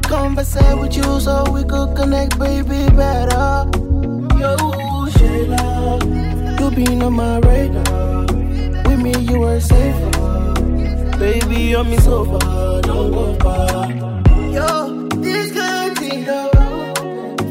Conversate 0.04 0.78
with 0.78 0.96
you 0.96 1.20
so 1.20 1.44
we 1.52 1.64
could 1.64 1.96
connect, 1.96 2.38
baby, 2.38 2.88
better. 2.96 3.70
Yo, 4.40 4.56
Shayla, 5.16 6.60
you 6.60 6.72
been 6.72 7.02
on 7.02 7.14
my 7.14 7.38
radar. 7.40 8.26
With 8.88 9.00
me, 9.02 9.14
you 9.20 9.40
were 9.40 9.60
safer. 9.60 10.12
Baby, 11.18 11.76
on 11.76 11.90
me 11.90 11.98
so 11.98 12.26
far, 12.26 12.82
don't 12.82 13.12
go 13.12 13.36
far. 13.40 13.92
Yo, 14.52 15.08
this 15.22 15.52
of 15.58 15.98
thing, 15.98 16.26
though, 16.26 16.52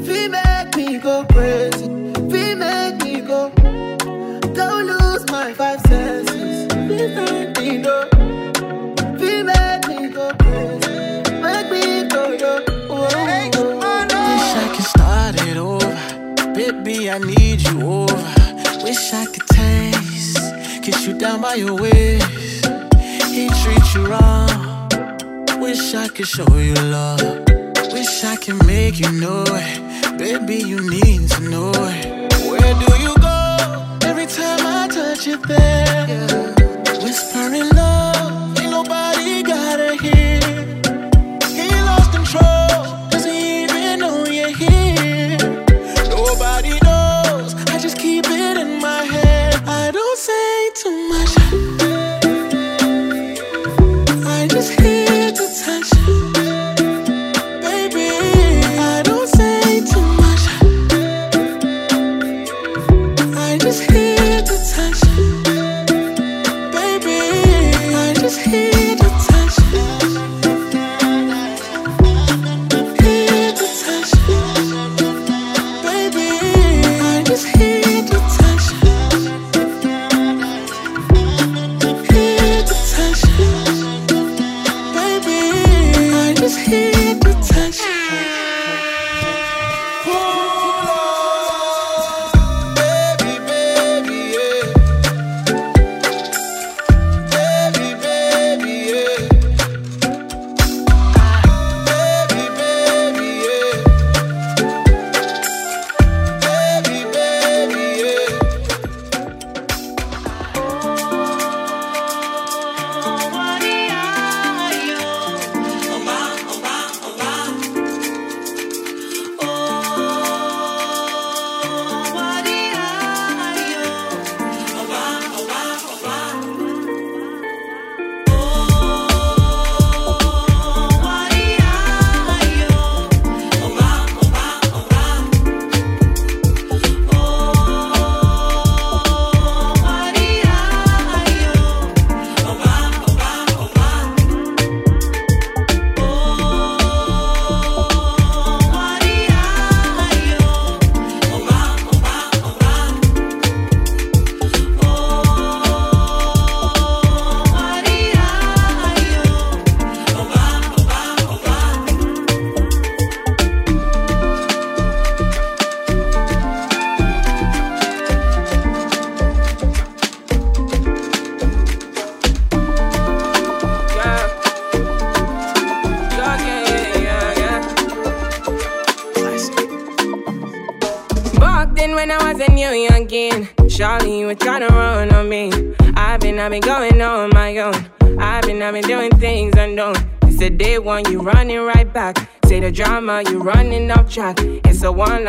feel 0.05 0.29
make 0.31 0.77
me 0.77 0.99
go 0.99 1.25
crazy. 1.33 1.87
Feel 2.31 2.57
make 2.57 3.03
me 3.03 3.21
go. 3.21 3.51
Don't 4.55 4.87
lose 4.87 5.25
my 5.31 5.53
five 5.55 5.81
senses. 5.83 6.69
This 6.69 7.15
kind 7.17 7.49
of 7.49 7.55
thing, 7.57 7.83
down 21.19 21.41
by 21.41 21.55
your 21.55 21.75
waist. 21.75 22.67
He 23.31 23.49
treats 23.63 23.95
you 23.95 24.07
wrong. 24.07 24.89
Wish 25.61 25.95
I 25.95 26.09
could 26.09 26.27
show 26.27 26.47
you 26.57 26.75
love. 26.75 27.21
Wish 27.93 28.25
I 28.25 28.37
could 28.37 28.65
make 28.67 28.99
you 28.99 29.11
know 29.13 29.45
it. 29.47 30.19
Baby, 30.19 30.57
you 30.57 30.89
need 30.89 31.31
to 31.31 31.41
know 31.49 31.73
it. 31.75 32.33
Where 32.49 32.75
do 32.83 32.91
you 33.03 33.15
go? 33.17 33.99
Every 34.03 34.27
time 34.27 34.61
I 34.67 34.89
touch 34.89 35.27
you 35.27 35.37
there. 35.39 36.55
Whispering 36.55 36.64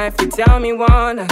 one 0.06 0.14
you 0.22 0.28
tell 0.28 0.60
me 0.60 0.72
one. 0.72 1.20
Uh, 1.20 1.28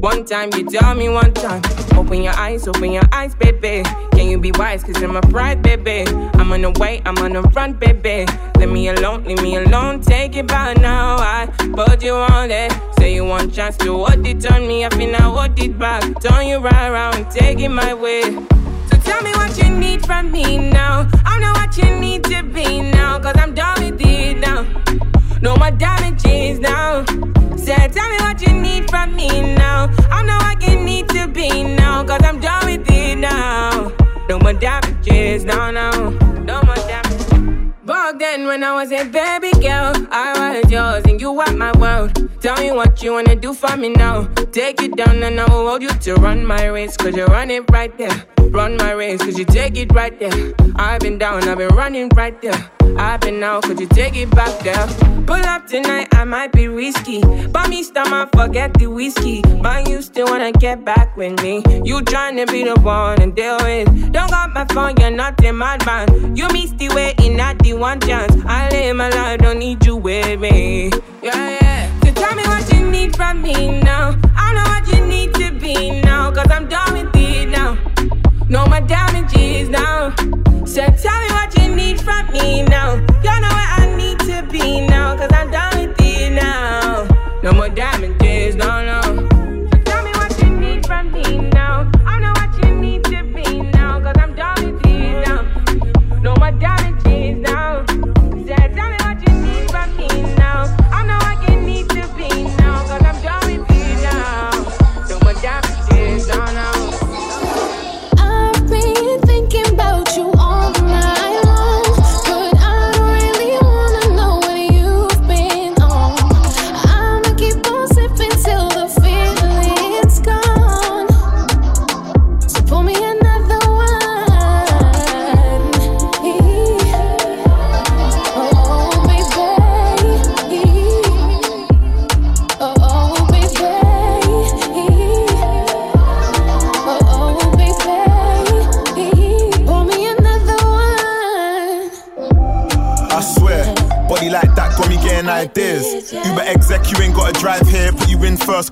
one 0.00 0.24
time, 0.24 0.50
you 0.54 0.64
tell 0.64 0.92
me 0.94 1.08
one 1.08 1.32
time. 1.34 1.62
Open 1.96 2.20
your 2.20 2.34
eyes, 2.34 2.66
open 2.66 2.90
your 2.90 3.04
eyes, 3.12 3.36
baby. 3.36 3.84
Can 4.12 4.28
you 4.28 4.38
be 4.38 4.50
wise? 4.52 4.82
Cause 4.82 5.00
I'm 5.00 5.14
a 5.14 5.20
pride, 5.20 5.62
baby. 5.62 6.04
I'm 6.34 6.52
on 6.52 6.62
the 6.62 6.72
way, 6.80 7.00
I'm 7.06 7.16
on 7.18 7.34
the 7.34 7.42
run, 7.42 7.74
baby. 7.74 8.26
Leave 8.56 8.70
me 8.70 8.88
alone, 8.88 9.22
leave 9.22 9.40
me 9.40 9.56
alone. 9.56 10.00
Take 10.00 10.34
it 10.34 10.48
back 10.48 10.78
now. 10.78 11.16
I 11.18 11.46
put 11.74 12.02
you 12.02 12.14
on 12.14 12.50
it. 12.50 12.72
Say 12.98 13.14
you 13.14 13.24
want 13.24 13.54
chance 13.54 13.76
to 13.78 14.04
hold 14.04 14.26
it 14.26 14.50
on 14.50 14.66
me. 14.66 14.84
I 14.84 14.90
feel 14.90 15.14
I 15.14 15.22
hold 15.22 15.58
it 15.60 15.78
back. 15.78 16.02
Turn 16.20 16.48
you 16.48 16.58
right 16.58 16.88
around, 16.88 17.30
take 17.30 17.60
it 17.60 17.68
my 17.68 17.94
way. 17.94 18.22
So 18.22 18.96
tell 19.04 19.22
me 19.22 19.30
what 19.32 19.56
you 19.58 19.70
need 19.70 20.04
from 20.04 20.32
me 20.32 20.58
now. 20.58 21.08
I 21.24 21.38
know 21.38 21.52
what 21.52 21.76
you 21.76 21.94
need 22.00 22.24
to 22.24 22.42
be 22.42 22.80
now. 22.80 23.20
Cause 23.20 23.36
I'm 23.36 23.54
done 23.54 23.80
with 23.80 24.00
it 24.00 24.38
now. 24.38 24.66
No 25.40 25.54
more 25.54 25.70
damages 25.70 26.58
now. 26.58 27.04
Tell 27.68 28.08
me 28.08 28.16
what 28.20 28.40
you 28.40 28.54
need 28.54 28.88
from 28.88 29.14
me 29.14 29.28
now. 29.54 29.94
I'm 30.10 30.26
not 30.26 30.42
what 30.42 30.62
you 30.66 30.80
need 30.80 31.06
to 31.10 31.28
be 31.28 31.64
now. 31.64 32.02
Cause 32.02 32.22
I'm 32.24 32.40
done 32.40 32.64
with 32.64 32.90
it 32.90 33.18
now. 33.18 33.92
No 34.26 34.38
more 34.38 34.54
damages 34.54 35.44
now, 35.44 35.70
now. 35.70 35.90
No 36.46 36.62
more 36.62 36.76
damages. 36.76 37.07
Back 38.08 38.20
then, 38.20 38.46
when 38.46 38.64
I 38.64 38.72
was 38.72 38.90
a 38.90 39.04
baby 39.04 39.50
girl, 39.60 39.92
I 40.10 40.32
was 40.62 40.72
yours 40.72 41.04
and 41.04 41.20
you 41.20 41.30
were 41.30 41.52
my 41.52 41.76
world. 41.76 42.10
Tell 42.40 42.56
me 42.56 42.72
what 42.72 43.02
you 43.02 43.12
wanna 43.12 43.36
do 43.36 43.52
for 43.52 43.76
me 43.76 43.90
now. 43.90 44.24
Take 44.50 44.80
it 44.80 44.96
down 44.96 45.22
and 45.22 45.38
I 45.38 45.44
will 45.44 45.68
hold 45.68 45.82
you 45.82 45.90
to 45.90 46.14
run 46.14 46.42
my 46.42 46.64
race. 46.68 46.96
Cause 46.96 47.14
you 47.14 47.26
run 47.26 47.50
it 47.50 47.70
right 47.70 47.92
there. 47.98 48.24
Run 48.48 48.78
my 48.78 48.92
race, 48.92 49.20
cause 49.20 49.38
you 49.38 49.44
take 49.44 49.76
it 49.76 49.92
right 49.92 50.18
there. 50.18 50.54
I've 50.76 51.00
been 51.00 51.18
down, 51.18 51.46
I've 51.46 51.58
been 51.58 51.68
running 51.76 52.08
right 52.16 52.40
there. 52.40 52.70
I've 52.96 53.20
been 53.20 53.42
out, 53.42 53.64
could 53.64 53.78
you 53.78 53.88
take 53.88 54.16
it 54.16 54.30
back 54.30 54.58
there? 54.60 54.86
Pull 55.26 55.44
up 55.44 55.66
tonight, 55.66 56.08
I 56.12 56.24
might 56.24 56.52
be 56.52 56.66
risky. 56.66 57.20
But 57.20 57.68
me 57.68 57.82
stomach, 57.82 58.30
forget 58.34 58.72
the 58.72 58.86
whiskey. 58.86 59.42
But 59.60 59.86
you 59.86 60.00
still 60.00 60.28
wanna 60.28 60.52
get 60.52 60.82
back 60.82 61.14
with 61.14 61.42
me. 61.42 61.56
You 61.84 62.00
tryna 62.00 62.50
be 62.50 62.64
the 62.64 62.80
one 62.80 63.20
and 63.20 63.36
deal 63.36 63.58
with. 63.58 64.12
Don't 64.12 64.30
got 64.30 64.54
my 64.54 64.64
phone, 64.72 64.94
you're 64.98 65.10
not 65.10 65.44
a 65.44 65.52
madman. 65.52 66.34
You 66.34 66.48
missed 66.48 66.78
the 66.78 66.88
way 66.88 67.14
not 67.38 67.56
the 67.60 67.72
one 67.72 67.97
chance. 68.00 68.34
I 68.46 68.68
live 68.70 68.96
my 68.96 69.08
life, 69.10 69.40
don't 69.40 69.58
need 69.58 69.84
you 69.84 69.96
with 69.96 70.40
me. 70.40 70.90
Yeah, 71.22 71.58
yeah. 71.60 72.00
So 72.04 72.12
tell 72.12 72.34
me 72.34 72.42
what 72.44 72.72
you 72.72 72.90
need 72.90 73.16
from 73.16 73.42
me 73.42 73.80
now. 73.80 74.16
I 74.36 74.54
know 74.54 74.64
what 74.72 74.86
you 74.92 75.06
need 75.06 75.34
to 75.34 75.52
be 75.58 76.00
now, 76.00 76.30
cause 76.32 76.50
I'm 76.50 76.68
done 76.68 76.92
with 76.92 77.14
it 77.16 77.48
now. 77.48 77.76
No 78.48 78.66
more 78.66 78.80
damages 78.80 79.68
now. 79.68 80.14
So 80.64 80.84
tell 80.86 81.20
me 81.20 81.28
what 81.38 81.56
you 81.58 81.74
need 81.74 82.00
from 82.00 82.26
me 82.32 82.62
now. 82.62 82.94
You 82.94 83.34
know 83.42 83.52
where 83.58 83.70
I 83.80 83.94
need 83.96 84.18
to 84.20 84.46
be 84.50 84.80
now, 84.86 85.16
cause 85.16 85.32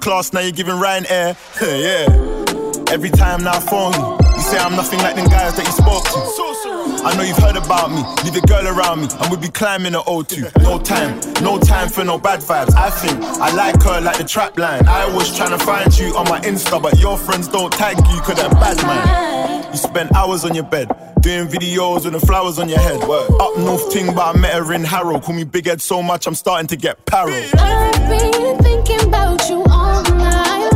class, 0.07 0.33
now 0.33 0.39
you're 0.39 0.53
giving 0.53 0.77
Ryanair. 0.77 1.35
yeah. 1.61 2.93
Every 2.93 3.11
time 3.11 3.43
now 3.43 3.59
phone 3.59 3.93
you, 3.95 4.27
you 4.37 4.41
say 4.41 4.57
I'm 4.57 4.77
nothing 4.77 5.01
like 5.01 5.17
them 5.17 5.27
guys 5.27 5.57
that 5.57 5.67
you 5.67 5.73
spoke 5.73 6.05
to. 6.05 7.03
I 7.05 7.17
know 7.17 7.25
you've 7.25 7.37
heard 7.39 7.57
about 7.57 7.91
me, 7.91 8.05
leave 8.23 8.41
a 8.41 8.47
girl 8.47 8.69
around 8.69 9.01
me, 9.01 9.09
and 9.11 9.31
we'll 9.31 9.41
be 9.41 9.49
climbing 9.49 9.93
the 9.93 10.03
O2. 10.03 10.63
No 10.63 10.79
time, 10.79 11.19
no 11.43 11.59
time 11.59 11.89
for 11.89 12.05
no 12.05 12.19
bad 12.19 12.39
vibes. 12.39 12.73
I 12.77 12.89
think 12.91 13.21
I 13.41 13.53
like 13.57 13.83
her 13.83 14.01
like 14.01 14.19
the 14.19 14.25
trap 14.25 14.57
line. 14.57 14.87
I 14.87 15.13
was 15.13 15.37
trying 15.37 15.59
to 15.59 15.59
find 15.59 15.97
you 15.99 16.17
on 16.17 16.29
my 16.29 16.39
Insta, 16.41 16.81
but 16.81 16.97
your 17.01 17.19
friends 17.19 17.49
don't 17.49 17.73
tag 17.73 17.97
you, 17.97 18.21
cause 18.21 18.37
they're 18.37 18.49
bad 18.51 18.77
man. 18.87 19.73
You 19.73 19.77
spend 19.77 20.13
hours 20.13 20.45
on 20.45 20.55
your 20.55 20.65
bed 20.65 20.89
Doing 21.27 21.49
videos 21.49 22.05
with 22.05 22.13
the 22.13 22.21
flowers 22.21 22.61
on 22.61 22.69
your 22.69 22.79
head. 22.79 23.01
Word. 23.01 23.29
Up 23.41 23.59
north 23.59 23.91
ting, 23.91 24.15
but 24.15 24.37
I 24.37 24.39
met 24.39 24.55
her 24.55 24.73
in 24.73 24.85
Harrow. 24.85 25.19
Call 25.19 25.35
me 25.35 25.43
big 25.43 25.67
head 25.67 25.83
so 25.83 26.01
much, 26.01 26.29
I'm 26.29 26.37
starting 26.37 26.69
to 26.69 26.77
get 26.77 27.05
paro. 27.05 27.33
I've 27.59 28.09
been 28.09 28.59
thinking 28.59 29.09
about 29.09 29.51
you 29.51 29.65
all 29.65 30.05
night 30.05 30.76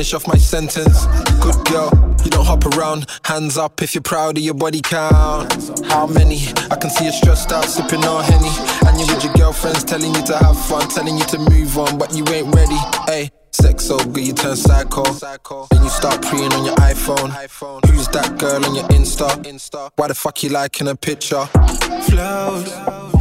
finish 0.00 0.14
off 0.14 0.26
my 0.26 0.38
sentence. 0.38 1.04
Good 1.42 1.62
girl, 1.66 1.90
you 2.24 2.30
don't 2.30 2.46
hop 2.46 2.64
around. 2.64 3.04
Hands 3.22 3.58
up 3.58 3.82
if 3.82 3.94
you're 3.94 4.00
proud 4.00 4.38
of 4.38 4.42
your 4.42 4.54
body 4.54 4.80
count. 4.80 5.52
How 5.88 6.06
many? 6.06 6.38
I 6.70 6.76
can 6.80 6.88
see 6.88 7.04
you 7.04 7.12
stressed 7.12 7.52
out, 7.52 7.64
sipping 7.64 8.02
on 8.04 8.24
henny. 8.24 8.48
And 8.88 8.98
you 8.98 9.06
with 9.14 9.22
your 9.22 9.34
girlfriends 9.34 9.84
telling 9.84 10.14
you 10.14 10.22
to 10.22 10.38
have 10.38 10.58
fun, 10.58 10.88
telling 10.88 11.18
you 11.18 11.24
to 11.24 11.38
move 11.50 11.76
on, 11.76 11.98
but 11.98 12.14
you 12.14 12.24
ain't 12.28 12.54
ready. 12.54 12.78
Hey. 13.06 13.30
Sex 13.52 13.84
so 13.84 13.98
good 13.98 14.26
you 14.26 14.32
turn 14.32 14.56
psycho. 14.56 15.02
Then 15.70 15.82
you 15.82 15.90
start 15.90 16.22
preying 16.22 16.52
on 16.52 16.64
your 16.64 16.76
iPhone. 16.76 17.30
Who's 17.90 18.08
that 18.08 18.38
girl 18.38 18.64
on 18.64 18.74
your 18.76 18.84
Insta? 18.84 19.90
Why 19.96 20.08
the 20.08 20.14
fuck 20.14 20.42
you 20.42 20.50
liking 20.50 20.88
a 20.88 20.94
picture? 20.94 21.44
Flowers, 22.08 22.72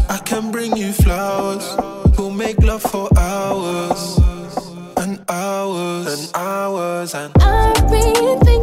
I 0.08 0.22
can 0.24 0.52
bring 0.52 0.78
you 0.78 0.94
flowers. 0.94 1.76
We'll 2.18 2.30
make 2.30 2.60
love 2.60 2.84
for 2.84 3.10
hours 3.18 4.18
hours 5.30 6.08
and 6.08 6.32
hours 6.36 7.13
and. 7.13 7.32
I've 7.39 7.89
been 7.89 8.39
thinking 8.39 8.59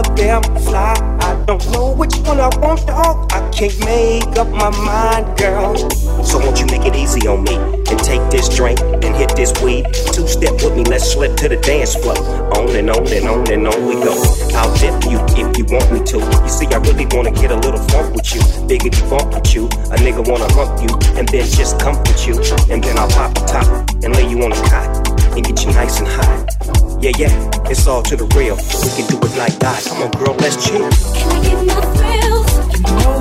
of 0.00 0.16
them 0.16 0.42
fly. 0.64 0.94
I 1.20 1.44
don't 1.46 1.64
know 1.72 1.92
which 1.92 2.16
one 2.28 2.40
I 2.40 2.48
want, 2.58 2.86
dog. 2.86 3.32
I 3.32 3.40
can't 3.50 3.76
make 3.84 4.36
up 4.38 4.48
my 4.48 4.70
mind, 4.70 5.38
girl. 5.38 5.76
So 6.24 6.38
won't 6.38 6.58
you 6.58 6.66
make 6.66 6.86
it 6.86 6.96
easy 6.96 7.26
on 7.28 7.44
me 7.44 7.56
and 7.56 7.98
take 7.98 8.22
this 8.30 8.48
drink 8.48 8.80
and 8.80 9.14
hit 9.14 9.36
this 9.36 9.52
weed? 9.62 9.84
Two 10.12 10.26
step 10.26 10.54
with 10.62 10.74
me, 10.76 10.84
let's 10.84 11.12
slip 11.12 11.36
to 11.38 11.48
the 11.48 11.56
dance 11.56 11.94
floor. 11.94 12.18
On 12.56 12.68
and 12.74 12.90
on 12.90 13.06
and 13.12 13.28
on 13.28 13.52
and 13.52 13.68
on 13.68 13.86
we 13.86 13.94
go. 13.94 14.14
I'll 14.56 14.72
dip 14.80 15.04
you 15.12 15.20
if 15.36 15.58
you 15.58 15.64
want 15.68 15.92
me 15.92 16.00
to. 16.12 16.18
You 16.18 16.48
see, 16.48 16.66
I 16.66 16.78
really 16.78 17.06
wanna 17.10 17.32
get 17.32 17.50
a 17.50 17.56
little 17.56 17.82
funk 17.88 18.14
with 18.14 18.34
you. 18.34 18.40
Big 18.66 18.86
if 18.86 18.98
you 18.98 19.06
funk 19.06 19.34
with 19.34 19.54
you, 19.54 19.66
a 19.92 19.96
nigga 20.00 20.26
wanna 20.26 20.50
hump 20.54 20.80
you 20.80 20.92
and 21.18 21.28
then 21.28 21.44
just 21.44 21.78
comfort 21.78 22.26
you. 22.26 22.36
And 22.72 22.82
then 22.82 22.98
I'll 22.98 23.10
pop 23.10 23.34
the 23.34 23.44
top 23.44 23.66
and 24.02 24.14
lay 24.16 24.28
you 24.28 24.42
on 24.42 24.50
the 24.50 24.62
cot 24.70 24.99
and 25.32 25.44
get 25.44 25.64
you 25.64 25.72
nice 25.72 25.98
and 25.98 26.08
hot. 26.08 26.56
Yeah, 27.00 27.12
yeah, 27.16 27.50
it's 27.70 27.86
all 27.86 28.02
to 28.02 28.16
the 28.16 28.26
real. 28.36 28.56
We 28.56 28.90
can 28.96 29.06
do 29.08 29.16
it 29.26 29.36
like 29.38 29.58
that. 29.60 29.84
Come 29.84 30.02
on, 30.02 30.10
girl, 30.12 30.34
let's 30.36 30.56
chill. 30.68 30.88
Can 31.14 31.30
I 31.30 31.42
get 31.42 31.66
my 31.66 31.80
thrills? 31.96 33.19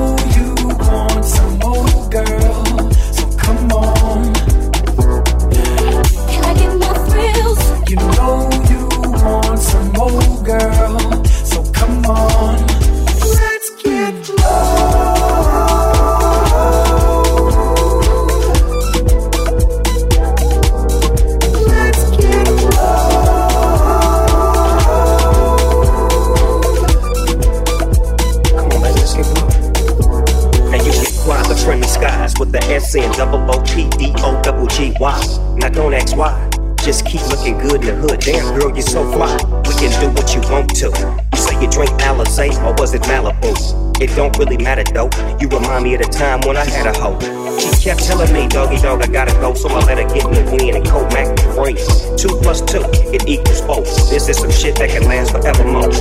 The 32.69 33.13
double 33.17 33.39
O 33.49 33.61
P 33.63 33.89
D 33.97 34.13
O 34.19 34.39
double 34.41 34.67
G 34.67 34.93
Y. 34.99 35.55
Now 35.57 35.69
don't 35.69 35.93
ask 35.93 36.15
why. 36.15 36.49
Just 36.77 37.05
keep 37.05 37.21
looking 37.27 37.57
good 37.57 37.81
in 37.83 37.87
the 37.87 37.95
hood. 37.95 38.19
Damn, 38.21 38.57
girl, 38.57 38.69
you're 38.69 38.81
so 38.81 39.03
fly. 39.11 39.35
We 39.65 39.73
can 39.75 39.91
do 39.99 40.09
what 40.13 40.33
you 40.33 40.41
want 40.49 40.69
to. 40.77 40.87
You 41.33 41.37
say 41.37 41.59
you 41.61 41.69
drink 41.69 41.89
Alizé 42.01 42.53
or 42.63 42.73
was 42.79 42.93
it 42.93 43.01
Malibu? 43.03 44.01
It 44.01 44.15
don't 44.15 44.37
really 44.37 44.57
matter 44.57 44.83
though. 44.93 45.09
You 45.41 45.49
remind 45.49 45.83
me 45.83 45.95
of 45.95 46.01
the 46.01 46.07
time 46.07 46.41
when 46.41 46.57
I 46.57 46.65
had 46.65 46.85
a 46.85 46.97
hoe. 46.97 47.19
She 47.59 47.69
kept 47.83 48.03
telling 48.05 48.31
me, 48.31 48.47
doggy 48.47 48.77
dog, 48.77 49.01
I 49.01 49.07
gotta 49.07 49.33
go, 49.41 49.53
so 49.53 49.67
I 49.67 49.83
let 49.83 49.97
her 49.97 50.07
get 50.13 50.25
in 50.25 50.31
the 50.31 50.51
wind 50.51 50.77
and 50.77 50.87
coat 50.87 51.11
Mac 51.11 51.35
brain. 51.55 51.75
Two 52.17 52.39
plus 52.41 52.61
two, 52.61 52.83
it 53.11 53.27
equals 53.27 53.61
four. 53.61 53.81
This 54.09 54.29
is 54.29 54.37
some 54.37 54.51
shit 54.51 54.77
that 54.77 54.89
can 54.89 55.03
last 55.03 55.31
forevermore. 55.31 55.91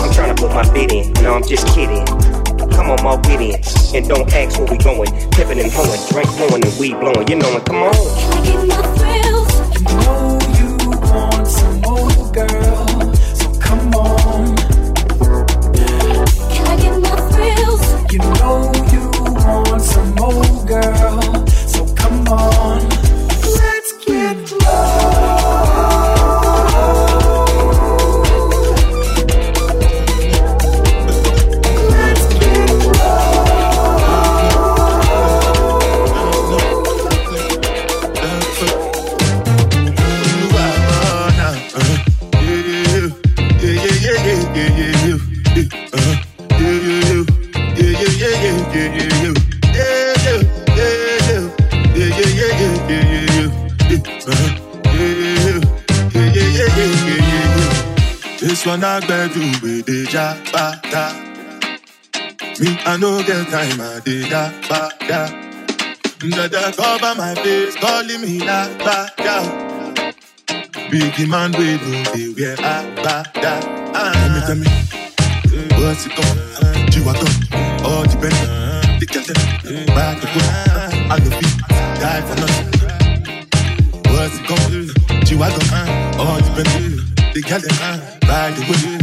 I'm 0.00 0.12
trying 0.14 0.34
to 0.34 0.40
put 0.40 0.54
my 0.54 0.64
bid 0.72 0.92
in, 0.92 1.12
no, 1.22 1.34
I'm 1.34 1.46
just 1.46 1.66
kidding. 1.74 2.06
Come 2.72 2.90
on, 2.90 3.02
my 3.04 3.16
get 3.22 3.40
in, 3.40 3.60
and 3.96 4.08
don't 4.08 4.32
ask 4.32 4.58
where 4.58 4.70
we 4.70 4.78
going. 4.78 5.10
Pippin' 5.30 5.58
and 5.58 5.70
hoeing, 5.72 6.00
drink 6.10 6.28
flowing 6.36 6.64
and 6.64 6.78
weed 6.78 6.98
blowing. 6.98 7.28
You 7.28 7.36
know 7.36 7.56
it, 7.56 7.64
come 7.64 7.82
on. 7.82 7.92
Can 7.92 8.32
I 8.32 8.44
get 8.44 8.66
my 8.68 8.82
thrills? 8.96 10.21
no 63.22 63.26
get 63.26 63.48
time, 63.50 63.80
I 63.80 64.00
did 64.04 64.30
that 64.30 64.68
back 64.68 65.10
out. 65.10 65.30
Dada 66.18 66.72
cover 66.76 67.14
my 67.16 67.34
face, 67.34 67.76
calling 67.76 68.20
me 68.20 68.38
that 68.38 68.78
back 68.78 69.20
out. 69.20 70.12
Big 70.90 71.28
man, 71.28 71.52
we 71.52 71.78
don't 71.78 72.12
be 72.12 72.32
where 72.34 72.56
I 72.58 72.94
back 73.02 73.36
out. 73.38 73.64
Ah. 73.94 74.12
Tell 74.46 74.56
me, 74.56 74.64
tell 74.64 74.64
me, 74.64 74.68
what's 75.84 76.06
it 76.06 76.12
called? 76.12 76.90
G-Wagon, 76.90 77.32
all 77.84 78.04
depend. 78.04 78.36
The 79.00 79.06
captain, 79.06 79.36
eh. 79.70 79.86
back 79.94 80.20
to 80.20 80.26
go. 80.26 80.40
I 81.10 81.16
love 81.18 81.42
you, 81.42 81.50
die 82.00 82.22
for 82.26 82.36
nothing. 82.40 82.68
What's 84.12 84.38
it 84.38 84.46
called? 84.46 85.24
G-Wagon, 85.26 85.66
all 86.18 86.38
depend. 86.38 87.00
The 87.34 87.42
captain, 87.42 87.76
back 88.20 88.54
to 88.56 88.98
go. 88.98 89.01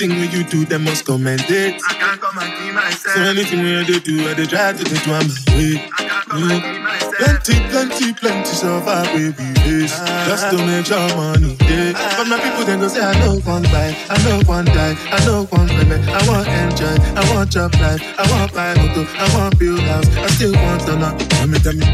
Anything 0.00 0.20
when 0.20 0.30
you 0.30 0.44
do, 0.44 0.64
they 0.64 0.78
must 0.78 1.04
commend 1.04 1.42
it. 1.48 1.80
I 1.88 1.94
can't 1.94 2.20
come 2.20 2.38
and 2.38 2.52
keep 2.54 2.74
myself. 2.74 3.14
So 3.14 3.20
anything 3.22 3.62
when 3.62 3.86
they 3.86 3.98
do, 3.98 4.28
I 4.28 4.34
they 4.34 4.46
try 4.46 4.72
to 4.72 4.84
do 4.84 4.94
on 5.10 5.26
my 5.26 5.34
way. 5.58 5.90
Mm. 6.28 7.18
Plenty, 7.18 7.54
plenty, 7.70 8.12
plenty 8.14 8.52
so 8.54 8.80
far, 8.80 9.02
baby 9.06 9.32
face. 9.32 9.98
Just 10.26 10.50
to 10.50 10.56
make 10.62 10.88
your 10.88 11.02
money, 11.16 11.56
yeah. 11.66 12.14
But 12.16 12.28
my 12.28 12.38
people 12.38 12.64
then 12.64 12.78
go 12.78 12.86
say, 12.86 13.02
I 13.02 13.12
know 13.18 13.40
one 13.40 13.62
buy, 13.64 13.96
I 14.08 14.22
know 14.22 14.40
one 14.46 14.66
die, 14.66 14.94
I 15.10 15.18
know 15.26 15.46
one 15.50 15.68
payment. 15.68 16.06
I 16.08 16.22
want 16.28 16.46
enjoy, 16.46 16.94
I 17.18 17.34
want 17.34 17.50
job 17.50 17.74
life, 17.74 18.02
I 18.18 18.30
want 18.30 18.54
buy 18.54 18.74
motor, 18.74 19.06
I 19.18 19.26
want 19.34 19.58
build 19.58 19.80
house, 19.80 20.06
I 20.16 20.28
still 20.28 20.54
want 20.54 20.82
to 20.86 20.96
know. 20.96 21.18
Tell 21.18 21.46
me, 21.48 21.58
tell 21.58 21.74
me, 21.74 21.86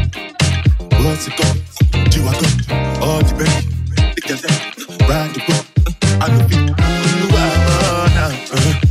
what's 1.01 1.27
it 1.27 1.33
called? 1.37 1.57
G-Wagon, 2.11 2.53
all 3.01 3.23
the 3.23 3.33
belly, 3.33 4.13
the 4.13 4.35
them, 4.45 5.09
ride 5.09 5.33
the 5.33 5.41
boat, 5.47 5.65
I 6.21 6.27
know 6.29 6.45
it, 6.51 7.34
down. 8.29 8.39
Uh-huh. 8.51 8.84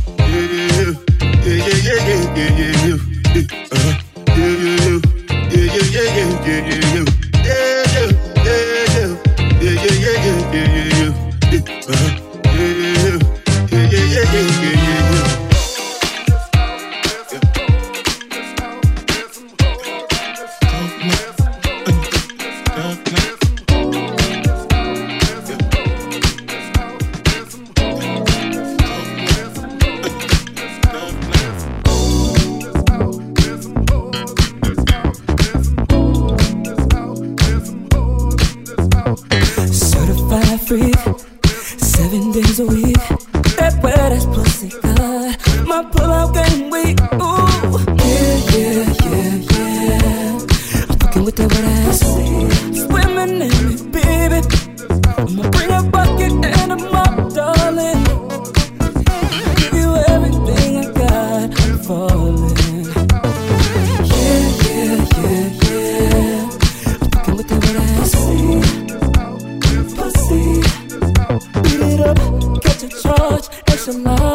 to 72.89 73.01
touch 73.01 73.47
and 73.67 73.79
some. 73.79 74.34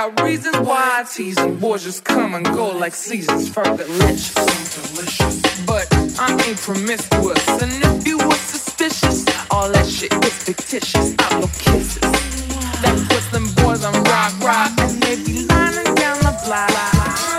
Got 0.00 0.22
reasons 0.22 0.56
why 0.66 1.00
I 1.00 1.02
tease 1.04 1.36
them. 1.36 1.58
Boys 1.58 1.84
just 1.84 2.04
come 2.04 2.34
and 2.34 2.44
go 2.44 2.68
like 2.70 2.94
seasons. 2.94 3.50
delicious, 3.52 4.34
But 5.66 5.86
I 6.18 6.30
ain't 6.46 6.58
promiscuous. 6.58 7.48
And 7.62 7.72
if 7.84 8.06
you 8.06 8.16
were 8.16 8.40
suspicious, 8.54 9.26
all 9.50 9.70
that 9.70 9.86
shit 9.86 10.12
is 10.24 10.32
fictitious. 10.44 11.14
I 11.18 11.38
blow 11.38 11.48
kisses. 11.58 12.00
That's 12.80 13.02
what 13.10 13.24
them 13.32 13.46
boys 13.56 13.84
on 13.84 13.92
rock, 14.04 14.32
rock. 14.40 14.70
And 14.78 15.02
they 15.02 15.16
be 15.16 15.44
lining 15.46 15.94
down 15.94 16.18
the 16.20 16.34
block. 16.46 16.70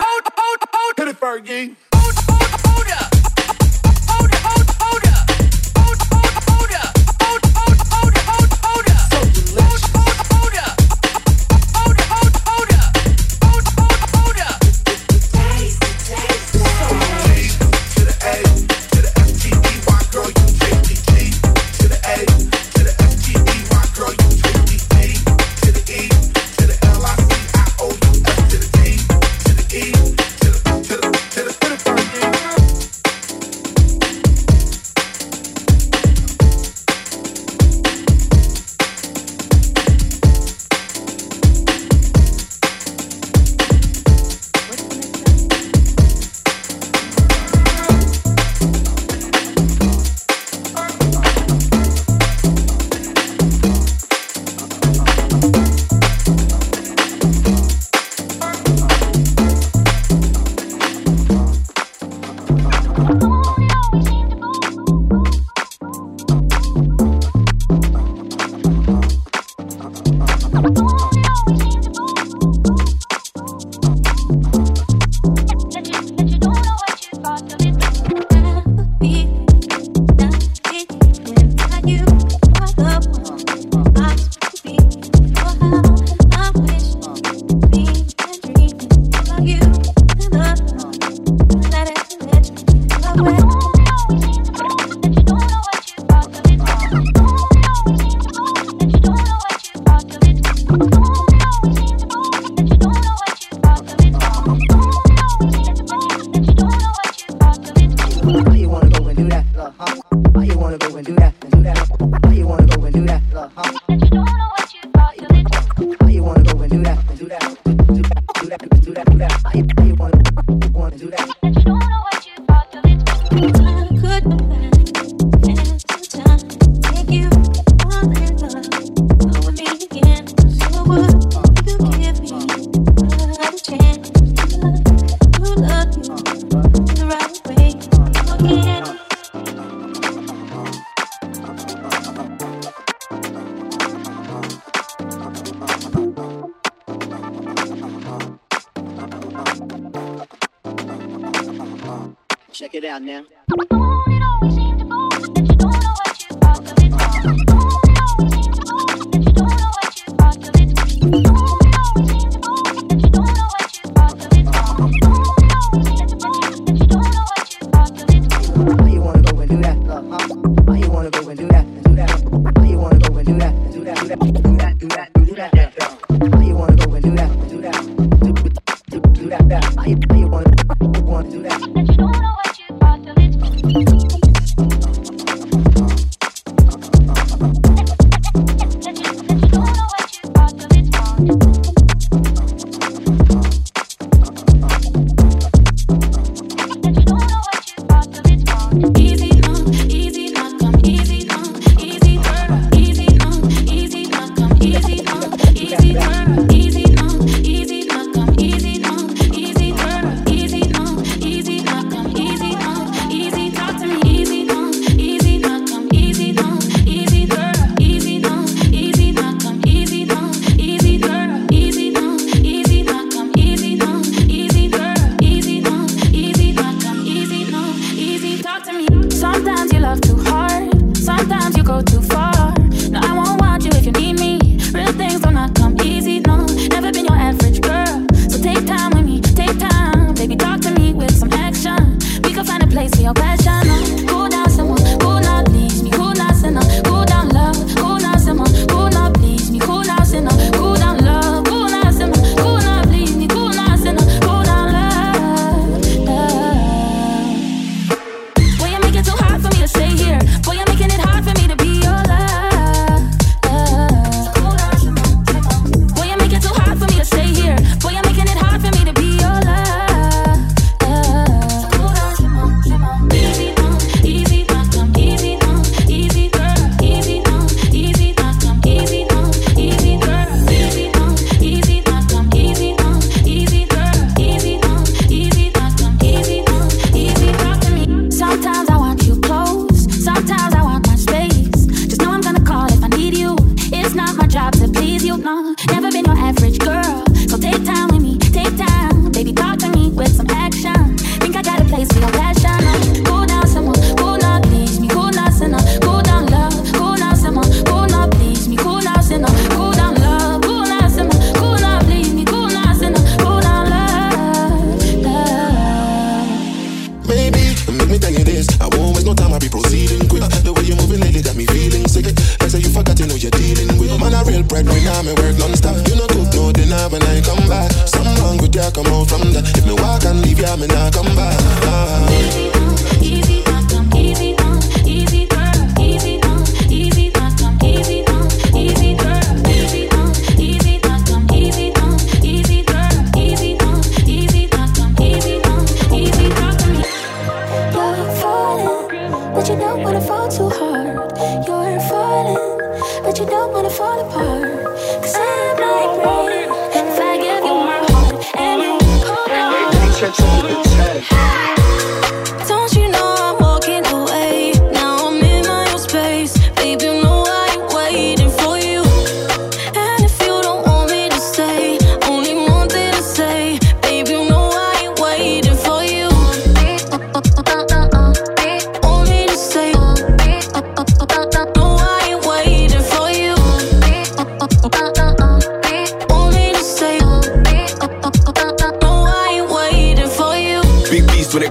Hold, 0.03 0.23
hold, 0.37 0.59
hold, 0.71 0.93
hit 0.97 1.07
it, 1.07 1.19
Fergie. 1.19 1.90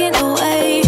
walking 0.00 0.16
away? 0.22 0.79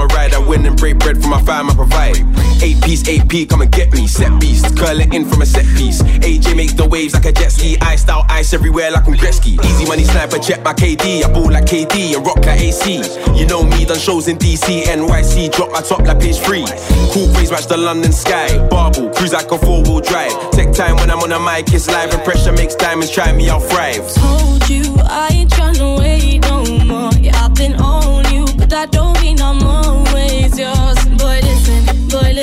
I 0.00 0.06
ride. 0.06 0.34
I 0.34 0.38
win 0.38 0.64
and 0.66 0.76
break 0.76 0.98
bread 0.98 1.20
for 1.20 1.28
my 1.28 1.42
fam, 1.42 1.70
I 1.70 1.74
provide. 1.74 2.16
Eight 2.62 2.82
piece, 2.82 3.08
AP, 3.08 3.48
come 3.48 3.62
and 3.62 3.70
get 3.70 3.92
me. 3.92 4.06
Set 4.06 4.40
beast, 4.40 4.76
curl 4.76 4.98
it 5.00 5.14
in 5.14 5.24
from 5.24 5.42
a 5.42 5.46
set 5.46 5.64
piece. 5.76 6.02
AJ 6.02 6.56
make 6.56 6.76
the 6.76 6.86
waves 6.86 7.14
like 7.14 7.24
a 7.24 7.32
jet 7.32 7.52
ski. 7.52 7.76
Ice 7.82 8.08
out 8.08 8.24
ice 8.28 8.52
everywhere 8.52 8.90
like 8.90 9.06
I'm 9.06 9.14
Gretzky. 9.14 9.62
Easy 9.64 9.86
money 9.86 10.04
sniper, 10.04 10.38
check 10.38 10.64
my 10.64 10.72
KD. 10.72 11.24
I 11.24 11.32
ball 11.32 11.50
like 11.50 11.66
KD 11.66 12.16
and 12.16 12.26
rock 12.26 12.44
like 12.44 12.60
AC. 12.60 13.02
You 13.34 13.46
know 13.46 13.62
me, 13.62 13.84
done 13.84 13.98
shows 13.98 14.28
in 14.28 14.38
DC, 14.38 14.84
NYC. 14.84 15.52
Drop 15.52 15.70
my 15.70 15.80
top 15.80 16.00
like 16.00 16.20
page 16.20 16.38
three. 16.38 16.64
Cool 17.12 17.32
craze, 17.34 17.50
match 17.50 17.66
the 17.66 17.76
London 17.76 18.12
sky. 18.12 18.48
Barbell, 18.68 19.10
cruise 19.14 19.32
like 19.32 19.50
a 19.52 19.58
four 19.58 19.82
wheel 19.82 20.00
drive. 20.00 20.50
Take 20.50 20.72
time 20.72 20.96
when 20.96 21.10
I'm 21.10 21.20
on 21.20 21.32
a 21.32 21.38
mic, 21.38 21.72
it's 21.72 21.88
live. 21.88 22.12
And 22.12 22.22
pressure 22.24 22.52
makes 22.52 22.74
diamonds, 22.74 23.10
try 23.10 23.32
me, 23.32 23.48
I'll 23.48 23.60
thrive. 23.60 24.12
Told 24.14 24.68
you 24.68 24.96
I 25.04 25.28
ain't 25.32 25.50
tryna 25.50 25.98
wait 25.98 26.40
no 26.42 26.64
more. 26.84 27.12
Yeah, 27.20 27.44
I've 27.44 27.54
been 27.54 27.74
on 27.74 28.32
you, 28.34 28.46
but 28.56 28.68
that 28.70 28.90
don't 28.90 29.20
mean 29.20 29.40
I'm 29.40 29.62
on 29.62 29.77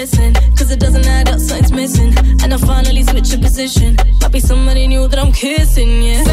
listen. 0.06 0.34
Cause 0.56 0.72
it 0.72 0.80
doesn't 0.80 1.06
add 1.06 1.30
up, 1.30 1.40
something's 1.40 1.72
missing. 1.72 2.14
And 2.44 2.54
I 2.54 2.58
finally 2.58 3.04
switch 3.04 3.34
a 3.34 3.38
position. 3.38 3.98
Might 4.22 4.32
be 4.32 4.40
somebody 4.40 4.88
new 4.88 5.08
that 5.08 5.20
I'm 5.20 5.32
kissing, 5.32 6.02
yeah. 6.04 6.25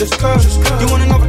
just 0.00 0.18
cause. 0.18 0.56
You 0.80 0.90
wanna 0.90 1.04
know 1.04 1.19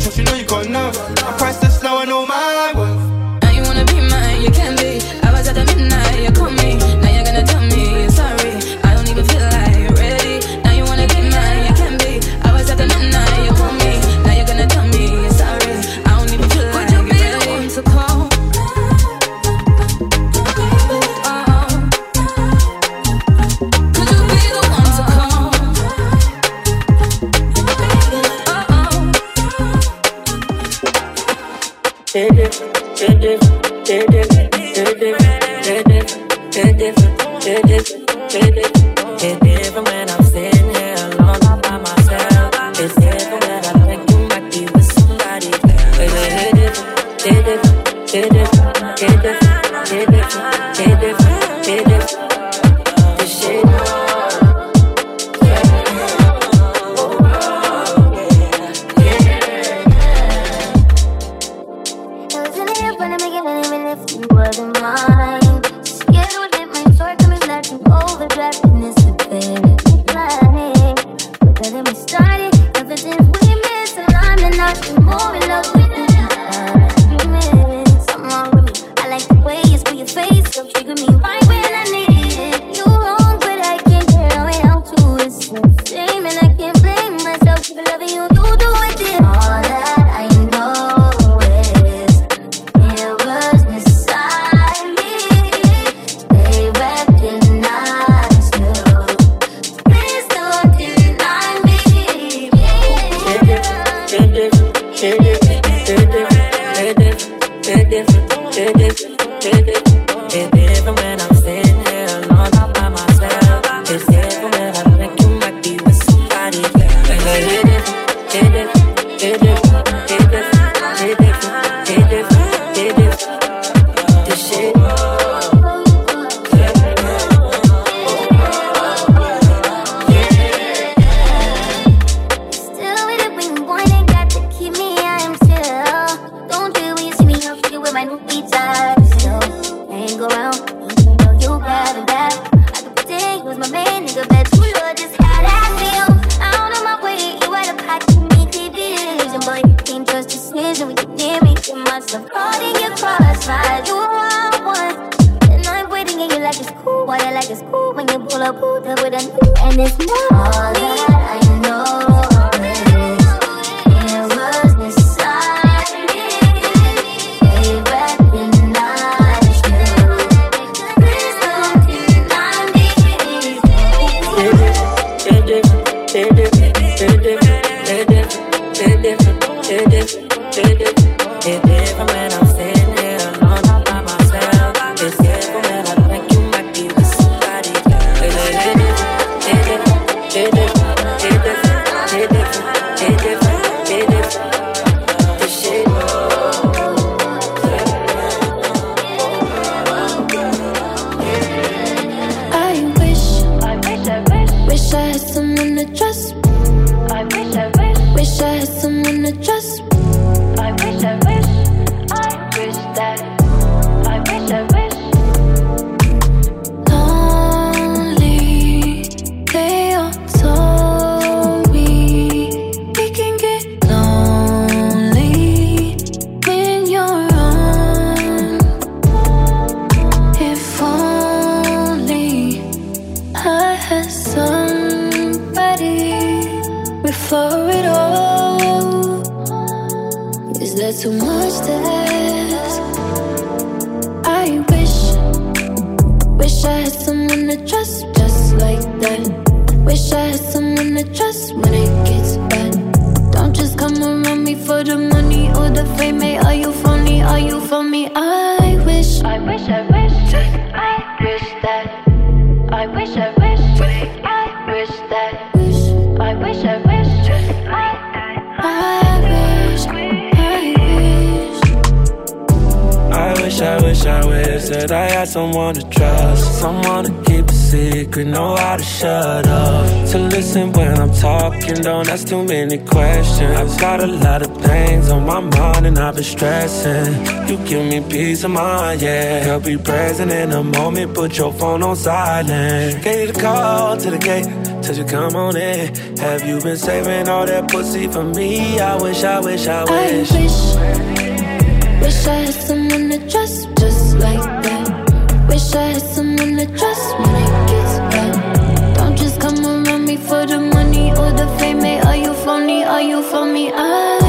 blessing. 286.71 287.47
You 287.47 287.57
give 287.65 287.85
me 287.85 288.01
peace 288.09 288.43
of 288.43 288.51
mind, 288.51 289.01
yeah. 289.01 289.39
Help 289.39 289.65
be 289.65 289.77
present 289.77 290.31
in 290.31 290.49
the 290.49 290.63
moment, 290.63 291.13
put 291.13 291.37
your 291.37 291.53
phone 291.53 291.83
on 291.83 291.95
silent. 291.95 293.03
Gave 293.03 293.27
you 293.27 293.33
the 293.33 293.39
call 293.39 293.97
to 293.97 294.11
the 294.11 294.17
gate, 294.17 294.45
told 294.83 294.97
you 294.97 295.05
come 295.05 295.35
on 295.35 295.57
in. 295.57 295.95
Have 296.17 296.47
you 296.47 296.61
been 296.61 296.77
saving 296.77 297.27
all 297.27 297.45
that 297.45 297.69
pussy 297.69 298.07
for 298.07 298.23
me? 298.23 298.79
I 298.79 299.01
wish, 299.01 299.23
I 299.23 299.39
wish, 299.39 299.67
I 299.67 299.83
wish. 299.83 300.31
I 300.31 300.41
wish, 300.41 302.01
wish 302.01 302.27
I 302.27 302.35
had 302.35 302.53
someone 302.53 303.09
to 303.09 303.19
trust 303.29 303.67
just 303.77 304.17
like 304.17 304.63
that. 304.63 305.47
Wish 305.49 305.73
I 305.73 305.83
had 305.93 306.01
someone 306.01 306.55
to 306.57 306.65
trust 306.77 307.19
when 307.19 307.35
it 307.43 307.67
gets 307.69 307.95
bad. 308.11 308.95
Don't 308.95 309.17
just 309.17 309.39
come 309.41 309.65
around 309.65 310.05
me 310.05 310.17
for 310.17 310.45
the 310.45 310.59
money 310.59 311.11
or 311.11 311.31
the 311.31 311.47
fame. 311.59 311.79
Hey, 311.79 311.99
are 311.99 312.15
you 312.15 312.33
phony? 312.33 312.83
Are 312.83 313.01
you 313.01 313.21
for 313.23 313.45
me? 313.45 313.71
I 313.73 314.20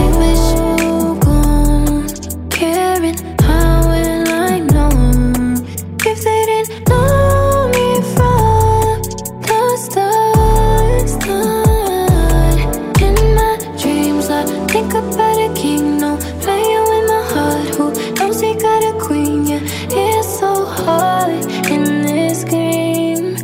king, 15.63 15.99
no 15.99 16.17
playing 16.43 16.85
with 16.91 17.05
my 17.13 17.23
heart 17.33 17.69
Who 17.77 17.87
knows 18.17 18.41
he 18.41 18.53
got 18.55 18.83
a 18.91 18.93
queen, 18.99 19.47
yeah 19.47 19.61
It's 19.91 20.39
so 20.41 20.65
hard 20.65 21.45
in 21.75 21.85
this 22.03 22.43
game 22.45 23.37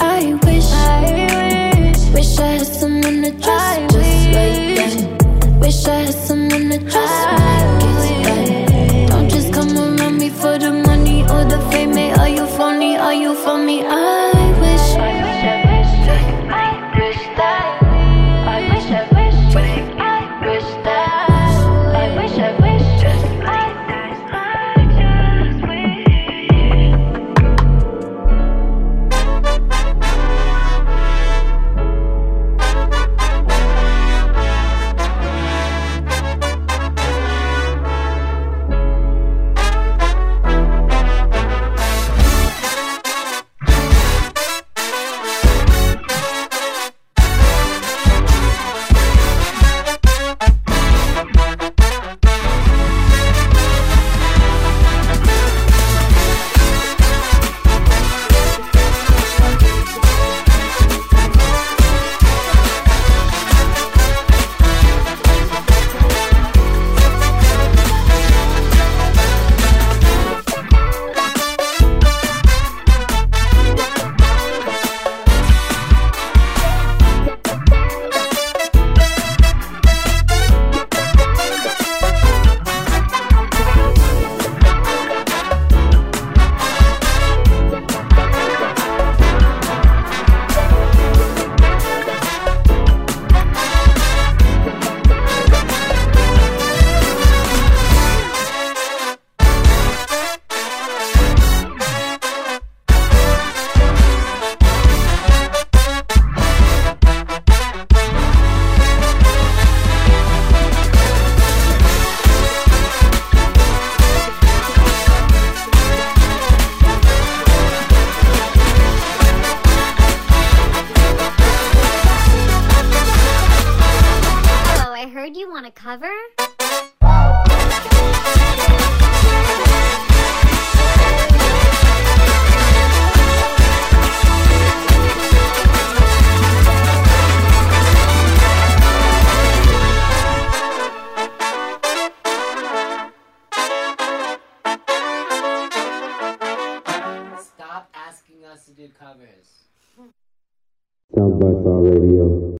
I 0.00 0.20
wish 0.44 0.70
I 0.72 1.02
wish 1.38 2.02
Wish 2.14 2.38
I 2.38 2.52
had 2.58 2.66
someone 2.66 3.18
to 3.24 3.30
trust 3.42 3.68
I 3.68 3.86
just 3.92 3.96
wish. 3.96 4.34
like 4.36 4.64
that 4.78 5.58
Wish 5.60 5.84
I 5.84 5.98
had 6.06 6.14
someone 6.14 6.66
to 6.70 6.78
trust 6.90 7.26
I 7.28 7.60
like 7.80 9.08
Don't 9.10 9.28
just 9.28 9.52
come 9.52 9.76
around 9.76 10.16
me 10.18 10.30
for 10.30 10.58
the 10.58 10.72
money 10.88 11.22
or 11.34 11.44
the 11.52 11.60
fame 11.70 11.96
Are 12.18 12.28
you 12.28 12.46
phony, 12.56 12.96
are 12.96 13.14
you 13.14 13.34
for 13.34 13.58
me? 13.58 13.84
I 13.84 14.21